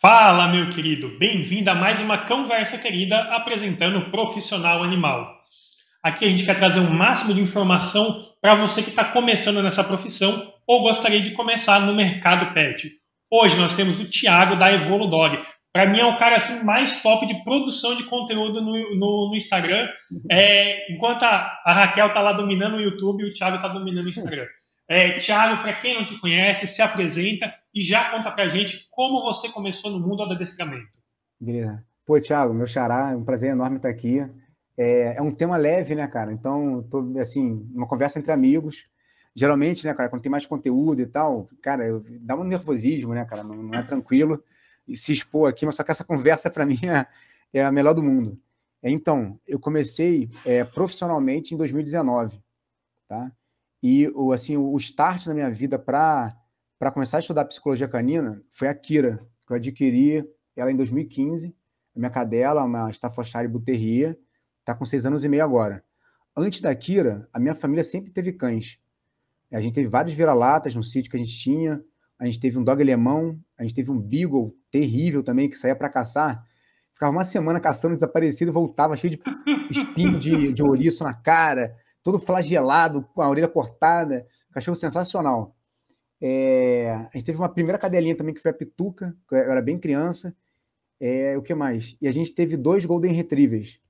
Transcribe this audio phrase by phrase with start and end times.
[0.00, 1.18] Fala, meu querido!
[1.18, 5.28] Bem-vindo a mais uma conversa querida apresentando o Profissional Animal.
[6.00, 9.82] Aqui a gente quer trazer um máximo de informação para você que está começando nessa
[9.82, 12.92] profissão ou gostaria de começar no mercado pet.
[13.28, 15.40] Hoje nós temos o Thiago da Evoludog.
[15.72, 19.34] Para mim é o cara assim, mais top de produção de conteúdo no, no, no
[19.34, 19.88] Instagram.
[20.30, 24.10] É, enquanto a, a Raquel está lá dominando o YouTube, o Thiago está dominando o
[24.10, 24.46] Instagram.
[24.88, 28.88] É, Thiago, para quem não te conhece, se apresenta e já conta para a gente
[28.90, 30.88] como você começou no mundo do adestramento.
[31.40, 31.84] Beleza.
[32.04, 34.18] Pô, Thiago, meu xará, é um prazer enorme estar aqui.
[34.76, 36.32] É, é um tema leve, né, cara?
[36.32, 38.88] Então, tô, assim, uma conversa entre amigos.
[39.32, 43.24] Geralmente, né, cara, quando tem mais conteúdo e tal, cara, eu, dá um nervosismo, né,
[43.24, 43.44] cara?
[43.44, 44.42] Não, não, é tranquilo
[44.86, 47.06] e se expor aqui, mas só que essa conversa, para mim, é,
[47.52, 48.40] é, a melhor do mundo.
[48.82, 52.42] Então, eu comecei é, profissionalmente em 2019,
[53.06, 53.30] tá?
[53.80, 56.36] E o, assim, o start na minha vida para
[56.92, 60.24] começar a estudar psicologia canina foi a Kira, que eu adquiri
[60.56, 61.54] ela em 2015.
[61.96, 64.16] A minha cadela, uma Staffordshire Buterrier,
[64.60, 65.84] está com seis anos e meio agora.
[66.36, 68.78] Antes da Kira, a minha família sempre teve cães.
[69.52, 71.82] A gente teve vários vira-latas no sítio que a gente tinha.
[72.18, 75.74] A gente teve um dog alemão, a gente teve um beagle terrível também que saía
[75.74, 76.44] para caçar.
[76.92, 79.22] Ficava uma semana caçando desaparecido, voltava cheio de
[79.70, 85.54] espinho de, de ouriço na cara todo flagelado, com a orelha cortada, cachorro sensacional.
[86.20, 89.78] É, a gente teve uma primeira cadelinha também que foi a Pituca, eu era bem
[89.78, 90.34] criança.
[91.00, 91.96] É, o que mais?
[92.00, 93.80] E a gente teve dois Golden Retrievers.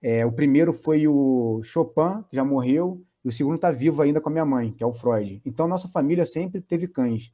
[0.00, 4.20] É, o primeiro foi o Chopin, que já morreu, e o segundo está vivo ainda
[4.20, 5.40] com a minha mãe, que é o Freud.
[5.44, 7.32] Então, nossa família sempre teve cães.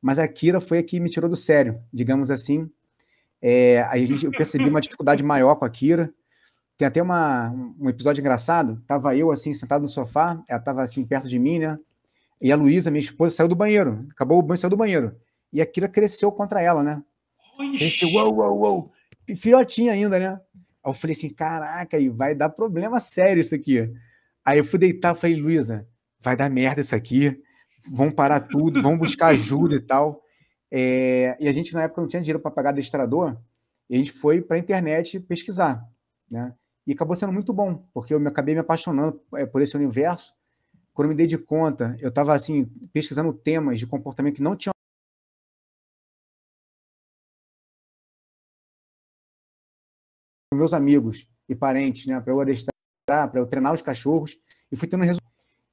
[0.00, 2.70] Mas a Kira foi a que me tirou do sério, digamos assim.
[3.40, 6.12] É, a gente, eu percebi uma dificuldade maior com a Kira.
[6.76, 8.82] Tem até uma, um episódio engraçado.
[8.86, 11.76] Tava eu, assim, sentado no sofá, ela tava, assim, perto de mim, né?
[12.40, 14.06] E a Luísa, minha esposa, saiu do banheiro.
[14.10, 15.16] Acabou o banho, saiu do banheiro.
[15.52, 17.02] E a Kira cresceu contra ela, né?
[17.56, 18.92] Pensei, uou, uou, uou.
[19.36, 20.40] Filhotinha ainda, né?
[20.84, 23.90] Aí eu falei assim, caraca, aí vai dar problema sério isso aqui.
[24.44, 25.88] Aí eu fui deitar, falei, Luísa,
[26.20, 27.40] vai dar merda isso aqui.
[27.90, 30.22] Vão parar tudo, vão buscar ajuda e tal.
[30.70, 31.36] É...
[31.40, 33.36] E a gente, na época, não tinha dinheiro para pagar adestrador.
[33.88, 35.82] E a gente foi para a internet pesquisar,
[36.30, 36.54] né?
[36.86, 40.32] E acabou sendo muito bom, porque eu me acabei me apaixonando é, por esse universo.
[40.96, 44.56] Quando eu me dei de conta, eu estava assim, pesquisando temas de comportamento que não
[44.56, 44.72] tinham
[50.54, 52.72] meus amigos e parentes, né, para eu adestrar,
[53.06, 54.38] para eu treinar os cachorros,
[54.72, 55.30] e fui tendo resultado.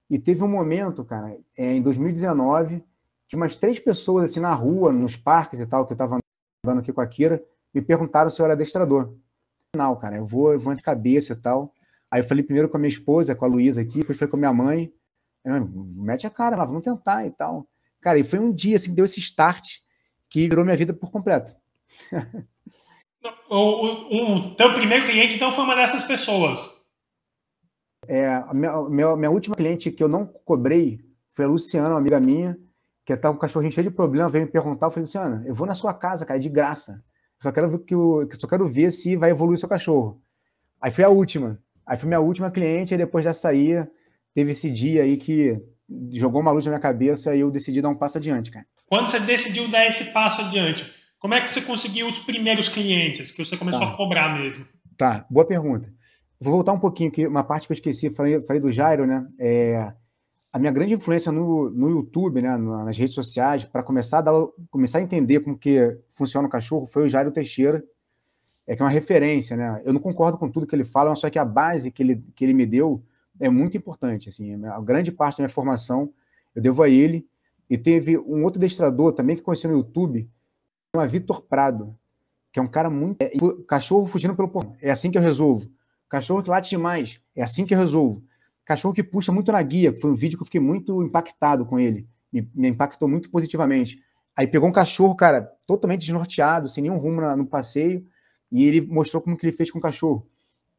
[0.10, 2.84] E teve um momento, cara, é, em 2019,
[3.26, 6.20] que umas três pessoas assim na rua, nos parques e tal, que eu estava
[6.66, 7.42] andando aqui com a Kira,
[7.74, 9.16] me perguntaram se eu era adestrador
[9.74, 10.18] final, cara.
[10.18, 11.74] Eu vou, eu vou de cabeça e tal.
[12.12, 14.36] Aí eu falei primeiro com a minha esposa, com a Luísa aqui, depois foi com
[14.36, 14.94] a minha mãe.
[15.46, 17.68] Mete a cara lá, vamos tentar e tal.
[18.02, 19.80] Cara, e foi um dia assim que deu esse start
[20.30, 21.56] que virou minha vida por completo.
[23.50, 26.84] o, o, o teu primeiro cliente, então, foi uma dessas pessoas.
[28.08, 31.00] É, a minha, minha, minha, última cliente que eu não cobrei
[31.32, 32.58] foi a Luciana, uma amiga minha,
[33.06, 34.88] que estava com um cachorrinho cheio de problema, veio me perguntar.
[34.88, 37.04] Eu falei, Luciana, eu vou na sua casa, cara, de graça.
[37.40, 40.22] Só quero ver que o, só quero ver se vai evoluir seu cachorro.
[40.82, 41.62] Aí foi a última.
[41.86, 43.86] Aí foi minha última cliente, e depois dessa aí,
[44.34, 45.58] teve esse dia aí que
[46.12, 48.66] jogou uma luz na minha cabeça e eu decidi dar um passo adiante, cara.
[48.88, 53.32] Quando você decidiu dar esse passo adiante, como é que você conseguiu os primeiros clientes
[53.32, 53.94] que você começou tá.
[53.94, 54.66] a cobrar mesmo?
[54.98, 55.92] Tá, boa pergunta.
[56.40, 59.26] Vou voltar um pouquinho, que uma parte que eu esqueci, falei, falei do Jairo, né?
[59.40, 59.94] É,
[60.52, 64.34] a minha grande influência no, no YouTube, né, nas redes sociais, para começar a dar,
[64.70, 67.84] começar a entender como que funciona o cachorro, foi o Jairo Teixeira,
[68.68, 69.82] é que é uma referência, né?
[69.84, 72.24] Eu não concordo com tudo que ele fala, mas só que a base que ele,
[72.36, 73.04] que ele me deu
[73.40, 76.14] é muito importante, assim, a grande parte da minha formação
[76.56, 77.28] eu devo a ele.
[77.70, 80.30] E teve um outro destrador também que conheci no YouTube,
[80.94, 81.98] chama Vitor Prado,
[82.52, 83.22] que é um cara muito.
[83.22, 83.32] É,
[83.68, 85.72] cachorro fugindo pelo portão, é assim que eu resolvo.
[86.08, 88.24] Cachorro que late demais, é assim que eu resolvo.
[88.66, 91.80] Cachorro que puxa muito na guia, foi um vídeo que eu fiquei muito impactado com
[91.80, 94.00] ele, me, me impactou muito positivamente.
[94.36, 98.06] Aí pegou um cachorro, cara, totalmente desnorteado, sem nenhum rumo no passeio,
[98.52, 100.28] e ele mostrou como que ele fez com o cachorro.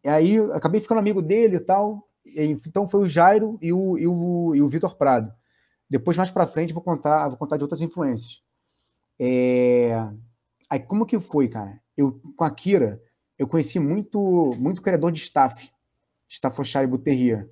[0.05, 2.09] E aí acabei ficando amigo dele e tal.
[2.25, 5.33] Então foi o Jairo e o, e o, e o Vitor Prado.
[5.89, 8.43] Depois, mais para frente, vou contar, vou contar de outras influências.
[9.19, 9.93] É...
[10.69, 11.81] Aí como que foi, cara?
[11.97, 13.01] Eu, com a Kira,
[13.39, 15.71] eu conheci muito, muito criador de staff,
[16.29, 17.49] Staffordshire Buterrier.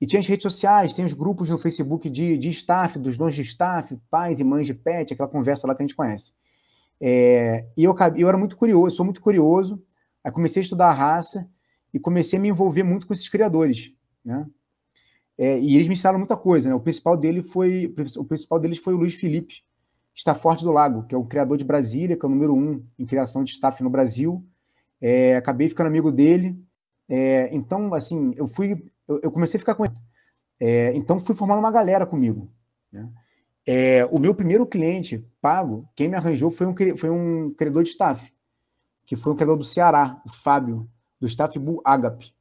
[0.00, 3.34] E tinha as redes sociais, tem os grupos no Facebook de, de staff, dos donos
[3.34, 6.32] de staff, pais e mães de pet, aquela conversa lá que a gente conhece.
[7.00, 9.82] É, e eu, eu era muito curioso, sou muito curioso,
[10.24, 11.48] aí comecei a estudar a raça
[11.92, 13.92] e comecei a me envolver muito com esses criadores,
[14.24, 14.46] né?
[15.36, 16.74] É, e eles me ensinaram muita coisa, né?
[16.74, 19.64] O principal dele foi, o principal deles foi o Luiz Felipe
[20.14, 23.06] Stafford do Lago, que é o criador de Brasília, que é o número um em
[23.06, 24.44] criação de staff no Brasil.
[25.00, 26.62] É, acabei ficando amigo dele.
[27.08, 29.94] É, então, assim, eu fui, eu, eu, comecei a ficar com ele.
[30.60, 32.52] É, então, fui formando uma galera comigo.
[32.92, 33.08] Né?
[33.66, 37.88] É, o meu primeiro cliente pago, quem me arranjou foi um, foi um criador de
[37.88, 38.30] staff,
[39.06, 40.88] que foi um criador do Ceará, o Fábio,
[41.18, 42.34] do staff Bull Agape.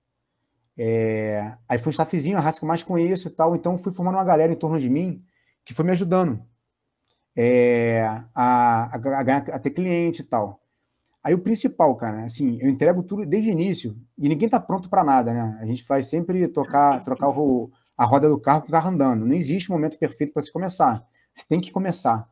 [0.82, 3.54] É, aí foi um staffzinho, a raça que eu mais conheço e tal.
[3.54, 5.22] Então, fui formando uma galera em torno de mim
[5.66, 6.42] que foi me ajudando
[7.36, 8.02] é,
[8.34, 10.64] a, a, a, a, ter cliente e tal.
[11.22, 14.90] Aí o principal, cara, assim, eu entrego tudo desde o início e ninguém tá pronto
[14.90, 15.58] para nada, né?
[15.60, 19.26] A gente faz sempre tocar, trocar o, a roda do carro com o carro andando.
[19.26, 21.06] Não existe momento perfeito para se começar.
[21.34, 22.26] Você tem que começar,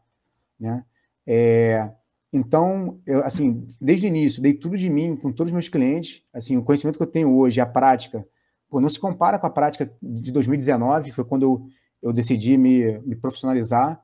[0.58, 0.86] né?
[1.26, 1.92] É,
[2.32, 6.24] então, eu, assim, desde o início, dei tudo de mim com todos os meus clientes.
[6.34, 8.26] Assim, o conhecimento que eu tenho hoje, a prática,
[8.70, 11.68] pô, não se compara com a prática de 2019, foi quando eu,
[12.02, 14.02] eu decidi me, me profissionalizar.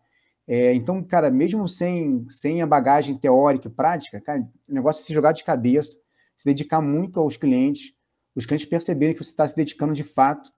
[0.47, 5.05] É, então, cara, mesmo sem, sem a bagagem teórica e prática, cara, o negócio é
[5.05, 5.97] se jogar de cabeça,
[6.35, 7.93] se dedicar muito aos clientes,
[8.35, 10.51] os clientes perceberem que você está se dedicando de fato.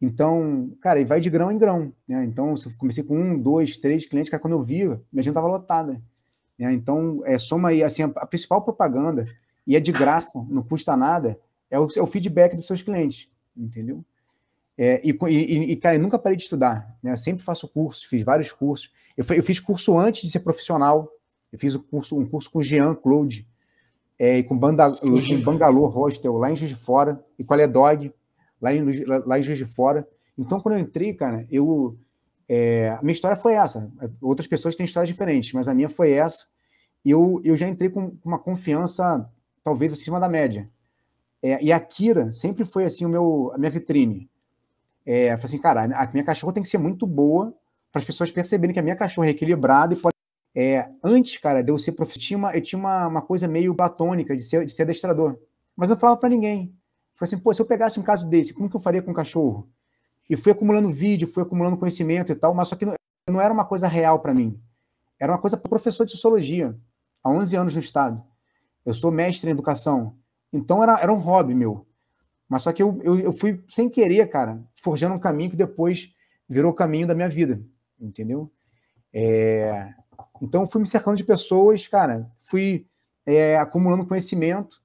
[0.00, 1.92] Então, cara, e vai de grão em grão.
[2.06, 2.24] Né?
[2.24, 5.46] Então, eu comecei com um, dois, três clientes, cara, quando eu vi, minha agenda estava
[5.48, 6.02] lotada.
[6.58, 6.72] Né?
[6.72, 9.26] Então, é, soma aí, assim, a, a, principal propaganda,
[9.66, 11.38] e é de graça, não custa nada,
[11.70, 14.04] é o, é o feedback dos seus clientes, entendeu?
[14.78, 17.12] É, e, e, e, cara, eu nunca parei de estudar, né?
[17.12, 18.92] Eu sempre faço cursos, fiz vários cursos.
[19.16, 21.10] Eu, eu, fiz curso antes de ser profissional.
[21.50, 23.48] Eu fiz um curso, um curso com Jean Claude,
[24.18, 28.12] é, com Banda, em Bangalore Hostel, lá em Juiz de Fora, e com a Ledog,
[28.60, 28.84] lá em,
[29.24, 30.06] lá em Juiz de Fora.
[30.36, 31.98] Então, quando eu entrei, cara, eu.
[32.48, 33.90] É, a minha história foi essa.
[34.20, 36.46] Outras pessoas têm histórias diferentes, mas a minha foi essa.
[37.04, 39.28] Eu, eu já entrei com uma confiança,
[39.64, 40.68] talvez acima da média.
[41.46, 44.28] É, e a Kira sempre foi assim o meu, a minha vitrine.
[45.06, 47.54] É, eu falei assim, cara, a minha cachorra tem que ser muito boa
[47.92, 50.16] para as pessoas perceberem que a minha cachorra é equilibrada e pode.
[50.52, 54.42] É, antes, cara, de eu ser professor, eu tinha uma, uma coisa meio platônica de
[54.42, 55.38] ser, de ser adestrador.
[55.76, 56.74] Mas eu não falava para ninguém.
[57.14, 59.14] Falei assim, pô, se eu pegasse um caso desse, como que eu faria com o
[59.14, 59.68] cachorro?
[60.28, 62.94] E fui acumulando vídeo, fui acumulando conhecimento e tal, mas só que não,
[63.28, 64.60] não era uma coisa real para mim.
[65.20, 66.76] Era uma coisa para professor de sociologia,
[67.22, 68.20] há 11 anos no estado.
[68.84, 70.16] Eu sou mestre em educação.
[70.52, 71.86] Então era, era um hobby meu.
[72.48, 76.14] Mas só que eu, eu, eu fui, sem querer, cara, forjando um caminho que depois
[76.48, 77.60] virou o caminho da minha vida,
[78.00, 78.50] entendeu?
[79.12, 79.92] É,
[80.40, 82.86] então, fui me cercando de pessoas, cara, fui
[83.24, 84.80] é, acumulando conhecimento.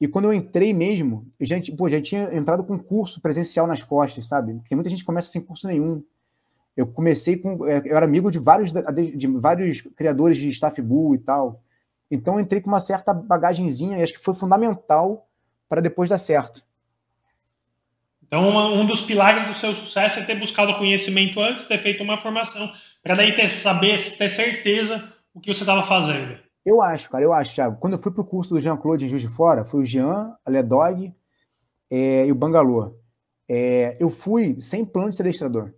[0.00, 3.82] E quando eu entrei mesmo, eu já, pô, já tinha entrado com curso presencial nas
[3.82, 4.60] costas, sabe?
[4.68, 6.04] Tem muita gente que começa sem curso nenhum.
[6.76, 7.66] Eu comecei com.
[7.66, 11.62] É, eu era amigo de vários, de vários criadores de Staff Bull e tal.
[12.10, 15.28] Então, entrei com uma certa bagagenzinha e acho que foi fundamental
[15.68, 16.64] para depois dar certo.
[18.26, 22.18] Então, um dos pilares do seu sucesso é ter buscado conhecimento antes, ter feito uma
[22.18, 22.70] formação,
[23.02, 26.38] para daí ter, saber, ter certeza o que você estava fazendo.
[26.64, 27.78] Eu acho, cara, eu acho, Thiago.
[27.80, 30.34] Quando eu fui para o curso do Jean-Claude em Juiz de Fora, foi o Jean,
[30.44, 31.14] a Ledog
[31.90, 32.94] é, e o Bangalô.
[33.48, 35.72] É, eu fui sem plano de ser adestrador.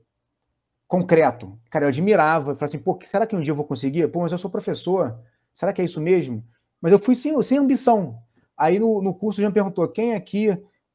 [0.89, 1.57] Concreto.
[1.71, 2.51] Cara, eu admirava.
[2.51, 4.09] Eu falei assim, pô, será que um dia eu vou conseguir?
[4.09, 5.17] Pô, mas eu sou professor.
[5.53, 6.45] Será que é isso mesmo?
[6.81, 8.19] Mas eu fui sem, sem ambição.
[8.57, 10.49] Aí no, no curso o Jean perguntou, quem aqui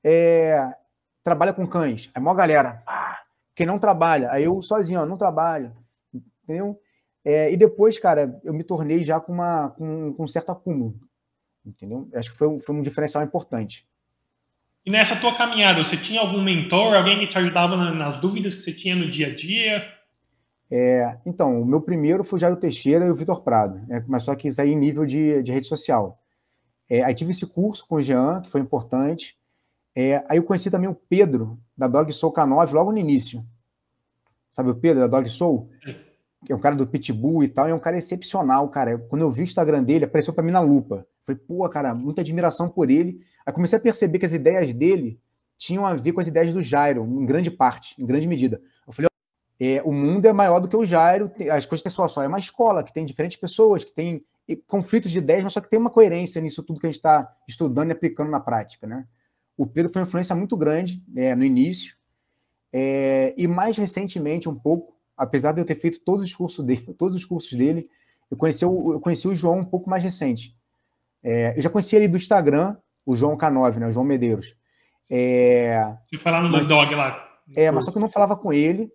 [0.04, 0.74] é,
[1.24, 2.12] trabalha com cães.
[2.13, 2.84] É maior galera.
[2.86, 3.19] Ah,
[3.56, 4.31] quem não trabalha?
[4.31, 5.75] Aí eu sozinho, ó, não trabalho.
[6.44, 6.80] Entendeu?
[7.24, 11.00] É, e depois, cara, eu me tornei já com, uma, com, com um certo acúmulo.
[11.66, 12.07] Entendeu?
[12.14, 13.88] Acho que foi, foi um diferencial importante.
[14.85, 18.62] E nessa tua caminhada, você tinha algum mentor, alguém que te ajudava nas dúvidas que
[18.62, 19.94] você tinha no dia a dia?
[20.69, 24.24] É, então, o meu primeiro foi o Jairo Teixeira e o Vitor Prado, né, mas
[24.24, 26.19] só que isso aí em nível de, de rede social.
[26.90, 29.38] É, aí tive esse curso com o Jean, que foi importante.
[29.95, 33.45] É, aí eu conheci também o Pedro, da Dog Soul K9, logo no início.
[34.50, 35.69] Sabe o Pedro, da Dog Soul?
[36.45, 38.98] Que é um cara do Pitbull e tal, e é um cara excepcional, cara.
[38.98, 41.07] Quando eu vi o Instagram dele, apareceu para mim na lupa.
[41.22, 43.19] Falei, pô, cara, muita admiração por ele.
[43.45, 45.19] Aí comecei a perceber que as ideias dele
[45.57, 48.62] tinham a ver com as ideias do Jairo, em grande parte, em grande medida.
[48.86, 49.10] Eu falei,
[49.59, 52.24] é, o mundo é maior do que o Jairo, as coisas têm só só.
[52.24, 54.24] É uma escola que tem diferentes pessoas, que tem
[54.68, 57.33] conflitos de ideias, mas só que tem uma coerência nisso tudo que a gente está
[57.47, 59.06] estudando e aplicando na prática, né?
[59.57, 61.95] O Pedro foi uma influência muito grande é, no início,
[62.71, 66.94] é, e mais recentemente, um pouco, apesar de eu ter feito todos os cursos dele,
[67.00, 67.90] todos os cursos dele,
[68.30, 70.54] eu conheci o, eu conheci o João um pouco mais recente.
[71.24, 74.56] É, eu já conhecia ele do Instagram, o João K9, né, o João Medeiros.
[75.09, 77.24] É, Você falava no Dog lá.
[77.56, 78.92] É, mas só que eu não falava com ele,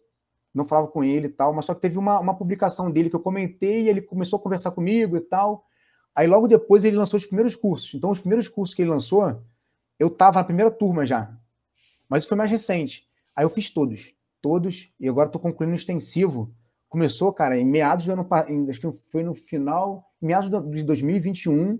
[0.52, 3.16] não falava com ele e tal, mas só que teve uma, uma publicação dele que
[3.16, 5.64] eu comentei e ele começou a conversar comigo e tal.
[6.14, 7.94] Aí logo depois ele lançou os primeiros cursos.
[7.94, 9.42] Então, os primeiros cursos que ele lançou,
[9.98, 11.32] eu estava na primeira turma já,
[12.08, 13.08] mas foi mais recente.
[13.34, 16.52] Aí eu fiz todos, todos, e agora estou concluindo um extensivo
[16.90, 18.28] começou, cara, em meados do ano
[18.68, 21.78] acho que foi no final, meados de 2021.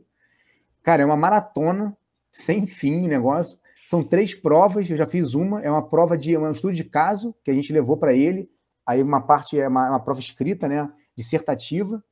[0.83, 1.95] Cara, é uma maratona
[2.33, 3.59] sem fim o negócio.
[3.85, 7.35] São três provas, eu já fiz uma, é uma prova de um estudo de caso
[7.43, 8.49] que a gente levou para ele.
[8.87, 12.03] Aí uma parte é uma, uma, prova escrita, né, dissertativa.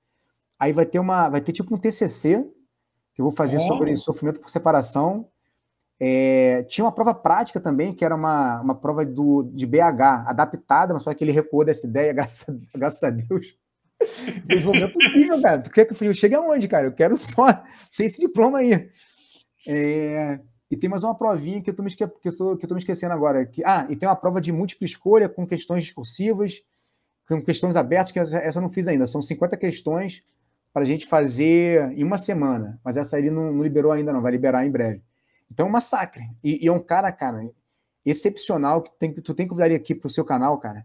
[0.59, 2.45] Aí vai ter uma, vai ter tipo um TCC
[3.15, 3.61] que eu vou fazer oh.
[3.61, 5.29] sobre sofrimento por separação.
[6.01, 10.95] É, tinha uma prova prática também, que era uma, uma prova do, de BH, adaptada,
[10.95, 13.59] mas só que ele recuou dessa ideia, graças a, graças a Deus.
[14.49, 15.61] É possível, cara.
[15.61, 16.87] Tu quer que eu chegue aonde, cara?
[16.87, 17.53] Eu quero só
[17.97, 18.89] ter esse diploma aí.
[19.67, 23.47] É, e tem mais uma provinha que eu tô me, me esquecendo agora.
[23.47, 23.65] Que...
[23.65, 26.63] Ah, e tem uma prova de múltipla escolha com questões discursivas,
[27.27, 29.07] com questões abertas, que essa, eu não fiz ainda.
[29.07, 30.23] São 50 questões
[30.73, 32.79] para a gente fazer em uma semana.
[32.85, 34.21] Mas essa ele não, não, liberou ainda, não.
[34.21, 35.03] Vai liberar em breve.
[35.51, 36.25] Então é um massacre.
[36.45, 37.49] E, e é um cara, cara,
[38.05, 40.85] excepcional que, tem, tu tem que convidar aqui pro seu canal, cara.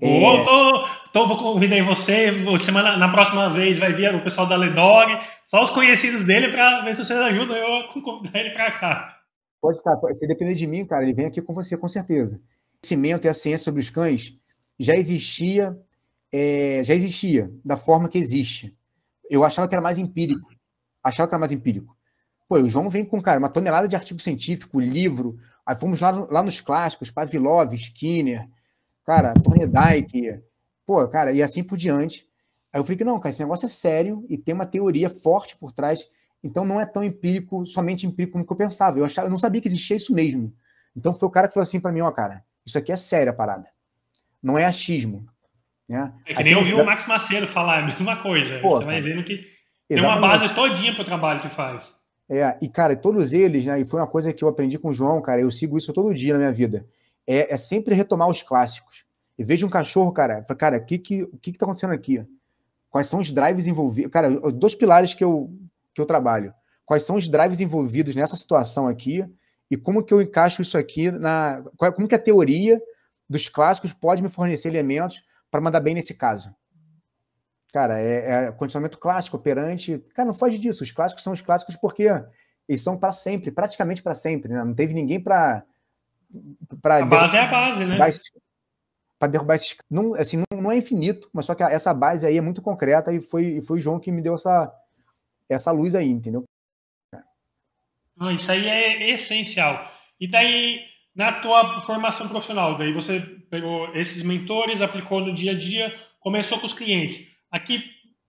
[0.00, 0.20] É...
[0.22, 2.32] Oh, tô, tô, vou convidar você.
[2.60, 6.82] Semana, na próxima vez vai vir o pessoal da Ledog, só os conhecidos dele, para
[6.82, 9.13] ver se vocês ajudam eu a convidar ele para cá.
[9.64, 12.36] Pode, cara, se depender de mim, cara, ele vem aqui com você, com certeza.
[12.36, 12.40] O
[12.82, 14.38] conhecimento e a ciência sobre os cães
[14.78, 15.74] já existia,
[16.30, 18.76] é, já existia da forma que existe.
[19.30, 20.50] Eu achava que era mais empírico.
[21.02, 21.96] Achava que era mais empírico.
[22.46, 25.38] Pô, o João vem com, cara, uma tonelada de artigo científico, livro.
[25.64, 28.46] Aí fomos lá, lá nos clássicos, Pavlov, Skinner,
[29.02, 30.42] cara, Thorndike,
[30.84, 32.28] pô, cara, e assim por diante.
[32.70, 35.56] Aí eu falei que não, cara, esse negócio é sério e tem uma teoria forte
[35.56, 36.06] por trás
[36.44, 38.98] então não é tão empírico, somente empírico como que eu pensava.
[38.98, 40.54] Eu, achava, eu não sabia que existia isso mesmo.
[40.94, 43.30] Então foi o cara que falou assim para mim, ó, cara, isso aqui é séria
[43.30, 43.66] a parada.
[44.42, 45.26] Não é achismo.
[45.88, 46.12] Né?
[46.26, 48.58] É que nem ouviu o Max Macedo falar, é a mesma coisa.
[48.60, 49.46] Pô, Você vai vendo que
[49.88, 51.94] tem uma base todinha para o trabalho que faz.
[52.28, 53.80] É, e cara, todos eles, né?
[53.80, 56.14] E foi uma coisa que eu aprendi com o João, cara, eu sigo isso todo
[56.14, 56.86] dia na minha vida.
[57.26, 59.04] É, é sempre retomar os clássicos.
[59.38, 62.24] E vejo um cachorro, cara, cara, o que que, que que tá acontecendo aqui?
[62.88, 64.10] Quais são os drives envolvidos?
[64.10, 65.50] Cara, dois pilares que eu,
[65.94, 66.52] que eu trabalho.
[66.84, 69.24] Quais são os drives envolvidos nessa situação aqui
[69.70, 71.64] e como que eu encaixo isso aqui na.
[71.76, 72.80] Como que a teoria
[73.28, 76.54] dos clássicos pode me fornecer elementos para mandar bem nesse caso?
[77.72, 79.98] Cara, é, é condicionamento clássico, operante.
[80.14, 80.84] Cara, não foge disso.
[80.84, 82.08] Os clássicos são os clássicos porque
[82.68, 84.52] eles são para sempre, praticamente para sempre.
[84.52, 84.62] Né?
[84.62, 85.64] Não teve ninguém para.
[86.82, 87.98] A base é a base, né?
[89.18, 89.76] Para derrubar esses.
[89.90, 93.12] Não, assim, não, não, é infinito, mas só que essa base aí é muito concreta
[93.12, 94.72] e foi, e foi o João que me deu essa,
[95.48, 96.44] essa luz aí, entendeu?
[98.32, 99.90] Isso aí é essencial.
[100.20, 100.80] E daí,
[101.14, 103.20] na tua formação profissional, daí você
[103.50, 107.36] pegou esses mentores, aplicou no dia a dia, começou com os clientes.
[107.50, 107.82] Aqui,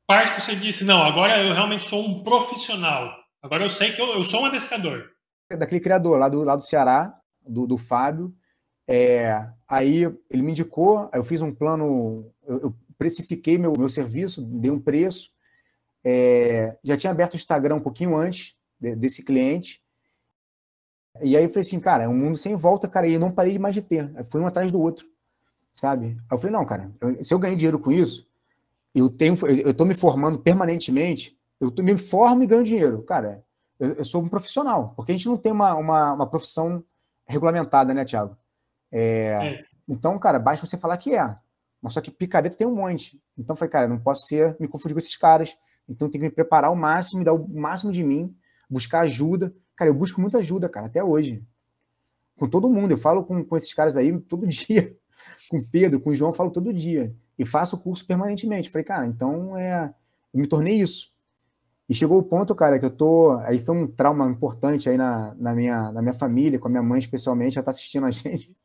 [0.08, 3.12] parte que você disse, não, agora eu realmente sou um profissional.
[3.42, 5.10] Agora eu sei que eu, eu sou um adestrador.
[5.50, 7.16] Daquele criador lá do, lá do Ceará,
[7.48, 8.34] do, do Fábio.
[8.88, 14.42] É, aí ele me indicou, eu fiz um plano, eu, eu precifiquei meu, meu serviço,
[14.42, 15.32] dei um preço,
[16.08, 19.84] é, já tinha aberto o Instagram um pouquinho antes de, desse cliente.
[21.22, 23.32] E aí eu falei assim, cara, é um mundo sem volta, cara, e eu não
[23.32, 24.14] parei mais de ter.
[24.26, 25.08] Foi um atrás do outro,
[25.74, 26.08] sabe?
[26.08, 28.30] Aí eu falei, não, cara, eu, se eu ganhei dinheiro com isso,
[28.94, 33.02] eu tenho, eu estou me formando permanentemente, eu tô, me formo e ganho dinheiro.
[33.02, 33.44] Cara,
[33.80, 36.84] eu, eu, sou um profissional, porque a gente não tem uma, uma, uma profissão
[37.26, 38.38] regulamentada, né, Thiago?
[38.92, 39.02] É,
[39.42, 39.66] é.
[39.88, 41.36] Então, cara, basta você falar que é.
[41.82, 43.22] Mas só que picareta tem um monte.
[43.38, 45.58] Então, eu falei, cara, não posso ser, me confundir com esses caras.
[45.88, 48.36] Então tem que me preparar ao máximo, dar o máximo de mim,
[48.70, 49.54] buscar ajuda.
[49.76, 51.44] Cara, eu busco muita ajuda, cara, até hoje.
[52.38, 52.92] Com todo mundo.
[52.92, 54.96] Eu falo com, com esses caras aí todo dia.
[55.50, 57.16] Com Pedro, com o João, eu falo todo dia.
[57.38, 58.70] E faço o curso permanentemente.
[58.70, 59.94] Falei, cara, então é.
[60.34, 61.14] Eu me tornei isso.
[61.88, 63.38] E chegou o ponto, cara, que eu tô.
[63.40, 66.84] Aí foi um trauma importante aí na, na, minha, na minha família, com a minha
[66.84, 68.56] mãe especialmente, ela tá assistindo a gente.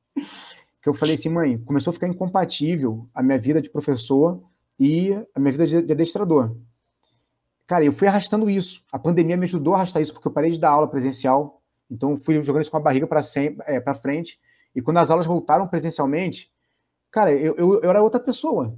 [0.82, 4.42] Que eu falei assim, mãe, começou a ficar incompatível a minha vida de professor
[4.78, 6.56] e a minha vida de, de adestrador.
[7.70, 8.82] Cara, eu fui arrastando isso.
[8.90, 11.62] A pandemia me ajudou a arrastar isso, porque eu parei de dar aula presencial.
[11.88, 13.20] Então, fui jogando isso com a barriga para
[13.64, 14.40] é, frente.
[14.74, 16.50] E quando as aulas voltaram presencialmente,
[17.12, 18.76] cara, eu, eu, eu era outra pessoa.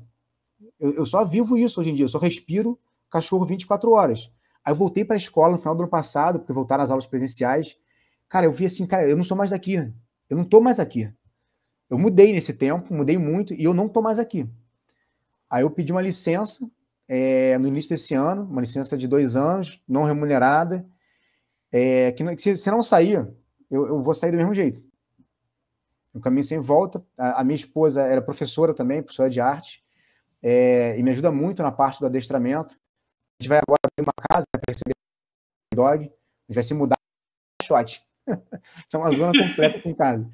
[0.79, 2.05] Eu, eu, só vivo isso hoje em dia.
[2.05, 2.79] Eu só respiro
[3.11, 4.31] cachorro 24 horas.
[4.63, 7.07] Aí eu voltei para a escola no final do ano passado, porque voltaram as aulas
[7.07, 7.79] presenciais.
[8.29, 9.77] Cara, eu vi assim, cara, eu não sou mais daqui.
[10.29, 11.11] Eu não tô mais aqui.
[11.89, 14.47] Eu mudei nesse tempo, mudei muito, e eu não tô mais aqui.
[15.49, 16.71] Aí eu pedi uma licença
[17.15, 20.89] é, no início desse ano, uma licença de dois anos, não remunerada,
[21.71, 23.17] é, que, se, se, não sair,
[23.71, 24.83] eu, eu, vou sair do mesmo jeito.
[26.15, 27.05] Um caminho sem volta.
[27.19, 29.85] A, a, minha esposa era professora também, professora de arte,
[30.43, 32.77] é, e me ajuda muito na parte do adestramento.
[32.77, 34.95] A gente vai agora abrir uma casa para receber
[35.75, 36.97] dog, a gente vai se mudar
[37.63, 38.03] shot.
[38.89, 40.31] então, uma zona completa com casa.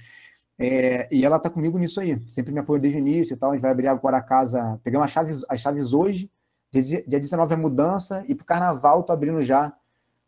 [0.56, 3.50] É, e ela tá comigo nisso aí, sempre me apoia desde o início e tal.
[3.50, 6.30] A gente vai abrir agora a casa, pegamos as chaves, as chaves hoje,
[6.72, 9.72] dia 19 é mudança, e pro carnaval tô abrindo já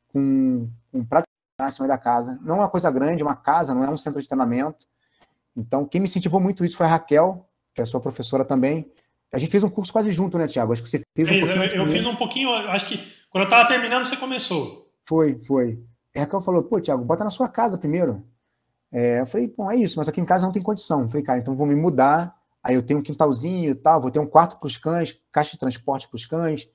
[0.08, 1.30] com, com praticamente
[1.70, 2.38] cima da casa.
[2.42, 4.86] Não é uma coisa grande, é uma casa, não é um centro de treinamento.
[5.56, 8.90] Então, quem me incentivou muito isso foi a Raquel, que é sua professora também.
[9.32, 10.72] A gente fez um curso quase junto, né, Tiago?
[10.72, 11.64] Acho que você fez um eu, pouquinho.
[11.64, 12.96] Eu, eu fiz um pouquinho, acho que
[13.30, 14.90] quando eu estava terminando, você começou.
[15.04, 15.82] Foi, foi.
[16.16, 18.24] A Raquel falou, pô, Tiago, bota na sua casa primeiro.
[18.92, 21.02] É, eu falei, bom, é isso, mas aqui em casa não tem condição.
[21.02, 22.36] Eu falei, cara, então vou me mudar.
[22.62, 25.52] Aí eu tenho um quintalzinho e tal, vou ter um quarto para os cães, caixa
[25.52, 26.68] de transporte para os cães,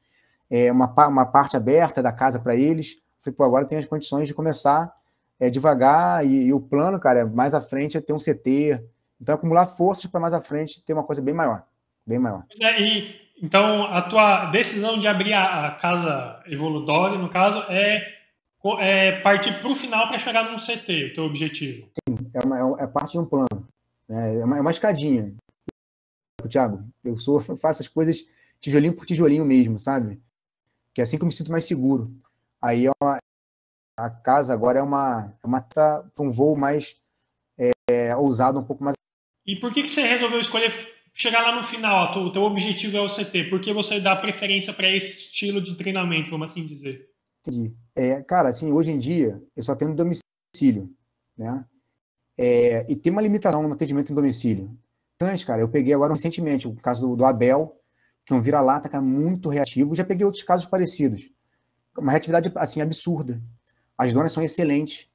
[0.49, 2.97] é, uma, uma parte aberta da casa para eles.
[3.19, 4.93] Falei, pô, agora tem as condições de começar
[5.39, 8.83] é, devagar e, e, o plano, cara, mais à frente é ter um CT.
[9.21, 11.63] Então, acumular forças para mais à frente ter uma coisa bem maior.
[12.05, 12.43] Bem maior.
[12.59, 18.01] É, e, então, a tua decisão de abrir a, a casa Evoludog, no caso, é,
[18.79, 21.87] é partir para o final para chegar num CT, o teu objetivo.
[22.07, 23.67] Sim, é, uma, é, é parte de um plano.
[24.07, 24.39] Né?
[24.39, 25.33] É, uma, é uma escadinha.
[26.49, 28.27] Tiago, eu sou, eu faço as coisas
[28.59, 30.21] tijolinho por tijolinho mesmo, sabe?
[30.93, 32.11] Que é assim que eu me sinto mais seguro.
[32.61, 33.19] Aí é uma,
[33.97, 36.97] a casa agora é uma, é uma para um voo mais
[37.89, 38.95] é, ousado, um pouco mais.
[39.45, 40.71] E por que, que você resolveu escolher
[41.13, 42.11] chegar lá no final?
[42.17, 43.45] O teu objetivo é o CT.
[43.49, 47.09] Por que você dá preferência para esse estilo de treinamento, vamos assim dizer?
[47.41, 47.75] Entendi.
[47.95, 50.91] É, cara, assim, hoje em dia eu só tenho domicílio,
[51.37, 51.65] né?
[52.37, 54.77] É, e tem uma limitação no atendimento em domicílio.
[55.15, 57.79] Então, cara, eu peguei agora recentemente o caso do, do Abel,
[58.25, 59.95] que é um vira-lata, cara, muito reativo.
[59.95, 61.29] Já peguei outros casos parecidos.
[61.97, 63.41] Uma reatividade, assim, absurda.
[63.97, 65.09] As donas são excelentes.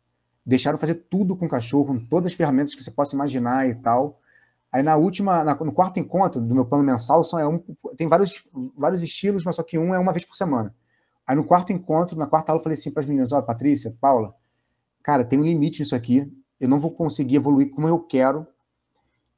[0.44, 3.74] Deixaram fazer tudo com o cachorro, com todas as ferramentas que você possa imaginar e
[3.74, 4.20] tal.
[4.72, 7.58] Aí na última, na, no quarto encontro do meu plano mensal, são, é um,
[7.96, 8.44] tem vários,
[8.76, 10.74] vários estilos, mas só que um é uma vez por semana.
[11.26, 13.94] Aí no quarto encontro, na quarta aula, eu falei assim para as meninas: olha, Patrícia,
[14.00, 14.34] Paula,
[15.02, 16.32] cara, tem um limite nisso aqui.
[16.58, 18.46] Eu não vou conseguir evoluir como eu quero.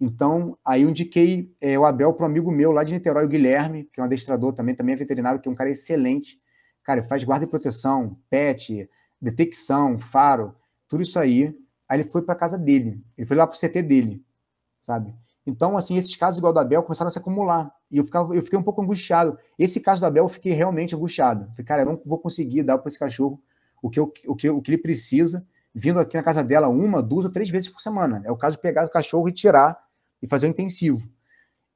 [0.04, 3.28] Então, aí eu indiquei é, o Abel para um amigo meu lá de Niterói, o
[3.28, 6.42] Guilherme, que é um adestrador também, também é veterinário, que é um cara excelente.
[6.82, 8.90] Cara, faz guarda e proteção, pet,
[9.21, 10.56] detecção, faro,
[10.88, 11.56] tudo isso aí.
[11.88, 14.24] Aí ele foi para casa dele, ele foi lá para o CT dele,
[14.81, 15.14] sabe?
[15.46, 17.72] Então, assim, esses casos igual do Abel começaram a se acumular.
[17.88, 19.38] E eu, ficava, eu fiquei um pouco angustiado.
[19.57, 21.46] Esse caso do Abel, eu fiquei realmente angustiado.
[21.53, 23.40] falei, cara, eu não vou conseguir dar para esse cachorro
[23.81, 27.24] o que, o, que, o que ele precisa, vindo aqui na casa dela uma, duas
[27.24, 28.20] ou três vezes por semana.
[28.24, 29.91] É o caso de pegar o cachorro e tirar
[30.22, 31.06] e fazer o intensivo.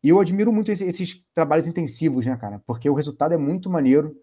[0.02, 2.62] E eu admiro muito esses, esses trabalhos intensivos, né, cara?
[2.66, 4.16] Porque o resultado é muito maneiro.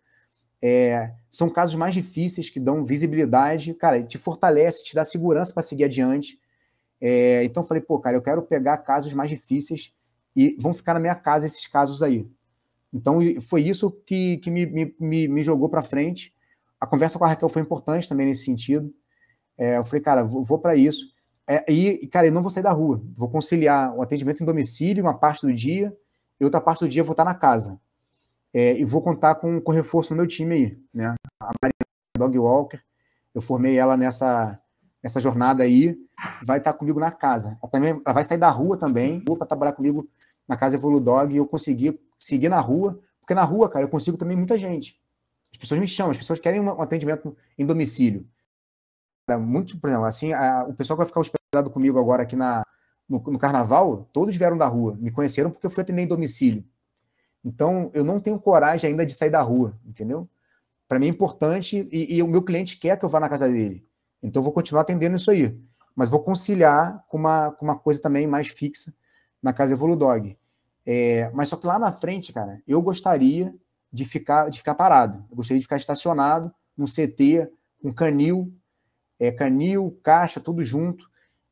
[0.62, 5.62] É, são casos mais difíceis que dão visibilidade, cara, te fortalece, te dá segurança para
[5.62, 6.39] seguir adiante.
[7.01, 9.93] É, então falei, pô, cara, eu quero pegar casos mais difíceis
[10.33, 12.25] e vão ficar na minha casa esses casos aí.
[12.93, 16.33] Então foi isso que, que me, me, me jogou para frente.
[16.79, 18.93] A conversa com a Raquel foi importante também nesse sentido.
[19.57, 21.12] É, eu falei, cara, vou, vou para isso.
[21.47, 23.01] É, e, cara, eu não vou sair da rua.
[23.15, 25.95] Vou conciliar o atendimento em domicílio, uma parte do dia,
[26.39, 27.79] e outra parte do dia vou estar na casa.
[28.53, 31.15] É, e vou contar com, com reforço no meu time aí, né?
[31.41, 31.73] A Maria
[32.17, 32.79] Dog Walker,
[33.34, 34.60] eu formei ela nessa,
[35.01, 35.97] nessa jornada aí,
[36.45, 37.58] vai estar comigo na casa.
[37.62, 40.08] Ela, também, ela vai sair da rua também, para trabalhar comigo
[40.47, 44.17] na casa Evoludog e eu conseguir seguir na rua, porque na rua, cara, eu consigo
[44.17, 44.99] também muita gente.
[45.51, 48.25] As pessoas me chamam, as pessoas querem um atendimento em domicílio.
[49.39, 52.63] Muito, por exemplo, assim, a, o pessoal que vai ficar hospedado comigo agora aqui na,
[53.07, 56.63] no, no, carnaval, todos vieram da rua, me conheceram porque eu fui atender em domicílio.
[57.43, 60.29] Então, eu não tenho coragem ainda de sair da rua, entendeu?
[60.88, 63.47] Para mim é importante e, e, o meu cliente quer que eu vá na casa
[63.47, 63.86] dele.
[64.21, 65.57] Então, eu vou continuar atendendo isso aí.
[65.95, 68.93] Mas vou conciliar com uma, com uma coisa também mais fixa
[69.41, 70.38] na casa Evoludog.
[70.86, 73.53] É, mas só que lá na frente, cara, eu gostaria
[73.91, 75.23] de ficar, de ficar parado.
[75.29, 77.49] Eu gostaria de ficar estacionado num CT,
[77.81, 78.53] com canil,
[79.27, 81.09] é, canil, caixa, tudo junto.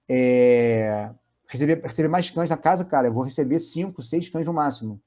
[0.08, 1.10] É,
[1.48, 5.02] receber, receber mais cães na casa, cara, eu vou receber cinco, seis cães no máximo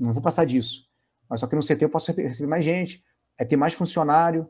[0.00, 0.88] não vou passar disso.
[1.28, 3.04] Mas só que no CT eu posso receber mais gente,
[3.38, 4.48] é ter mais funcionário,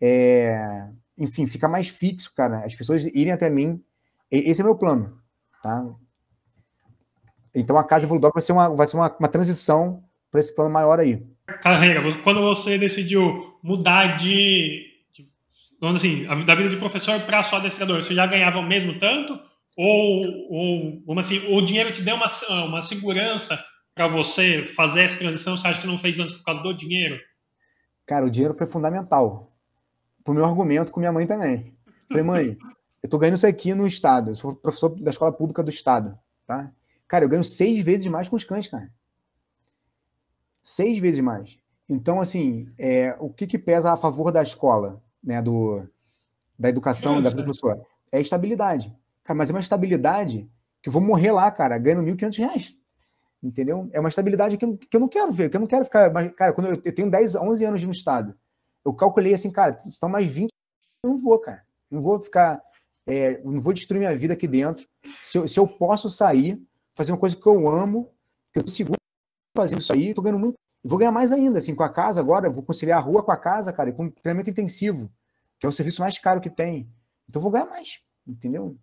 [0.00, 2.64] é, enfim, fica mais fixo, cara.
[2.64, 3.82] As pessoas irem até mim.
[4.30, 5.20] Esse é meu plano,
[5.62, 5.86] tá?
[7.54, 10.70] Então a casa Evoludoc vai ser uma, vai ser uma, uma transição para esse plano
[10.70, 11.24] maior aí.
[11.62, 14.95] Carrega, quando você decidiu mudar de,
[15.80, 19.38] vamos assim, da vida de professor para só adestrador, você já ganhava o mesmo tanto?
[19.76, 22.26] Ou, ou vamos assim, o dinheiro te deu uma,
[22.64, 23.62] uma segurança
[23.94, 25.56] para você fazer essa transição?
[25.56, 27.18] Você acha que não fez antes por causa do dinheiro?
[28.06, 29.52] Cara, o dinheiro foi fundamental.
[30.24, 31.74] Pro meu argumento com minha mãe também.
[32.08, 32.58] Falei, mãe,
[33.02, 34.30] eu tô ganhando isso aqui no Estado.
[34.30, 36.72] Eu sou professor da escola pública do Estado, tá?
[37.06, 38.90] Cara, eu ganho seis vezes mais com os cães, cara.
[40.62, 41.58] Seis vezes mais.
[41.88, 45.82] Então, assim, é, o que, que pesa a favor da escola, né, do,
[46.56, 47.82] da educação, da vida professora?
[48.12, 48.96] É estabilidade.
[49.24, 50.48] Cara, mas é uma estabilidade
[50.80, 52.76] que vou morrer lá, cara, ganhando 1.500 reais.
[53.42, 53.90] Entendeu?
[53.92, 56.12] É uma estabilidade que eu, que eu não quero ver, que eu não quero ficar.
[56.12, 58.34] Mas, cara, quando eu, eu tenho 10, 11 anos no estado,
[58.84, 60.48] eu calculei assim, cara, estão mais 20,
[61.02, 61.64] eu não vou, cara.
[61.90, 62.62] Não vou ficar.
[63.06, 64.86] É, não vou destruir minha vida aqui dentro.
[65.22, 66.60] Se eu, se eu posso sair,
[66.94, 68.10] fazer uma coisa que eu amo,
[68.52, 68.98] que eu seguro
[69.56, 70.56] fazendo isso aí, tô ganhando muito.
[70.86, 73.36] Vou ganhar mais ainda, assim, com a casa agora, vou conciliar a rua com a
[73.36, 75.10] casa, cara, e com treinamento intensivo,
[75.58, 76.88] que é o serviço mais caro que tem.
[77.28, 78.78] Então vou ganhar mais, entendeu?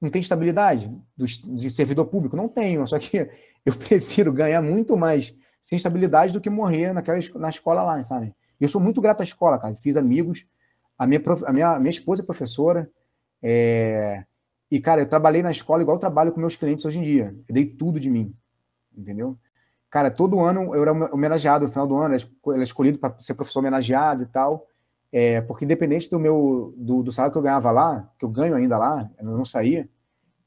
[0.00, 2.36] Não tem estabilidade de servidor público?
[2.36, 3.28] Não tenho, só que
[3.66, 8.34] eu prefiro ganhar muito mais sem estabilidade do que morrer naquela, na escola lá, sabe?
[8.58, 9.74] Eu sou muito grato à escola, cara.
[9.74, 10.46] Fiz amigos,
[10.96, 12.90] a minha, a minha, minha esposa é professora,
[13.42, 14.24] é...
[14.70, 17.36] e, cara, eu trabalhei na escola igual eu trabalho com meus clientes hoje em dia.
[17.46, 18.34] Eu dei tudo de mim,
[18.96, 19.38] entendeu?
[19.92, 22.16] Cara, todo ano eu era homenageado, no final do ano,
[22.54, 24.66] era escolhido para ser professor homenageado e tal.
[25.12, 28.54] É, porque independente do meu do, do, salário que eu ganhava lá, que eu ganho
[28.54, 29.86] ainda lá, eu não saía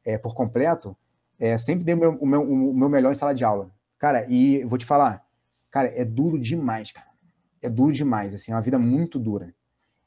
[0.03, 0.97] é, por completo,
[1.38, 3.69] é, sempre dei o meu, o, meu, o meu melhor em sala de aula.
[3.99, 5.23] Cara, e vou te falar,
[5.69, 7.08] cara, é duro demais, cara.
[7.62, 9.53] É duro demais, assim, é uma vida muito dura.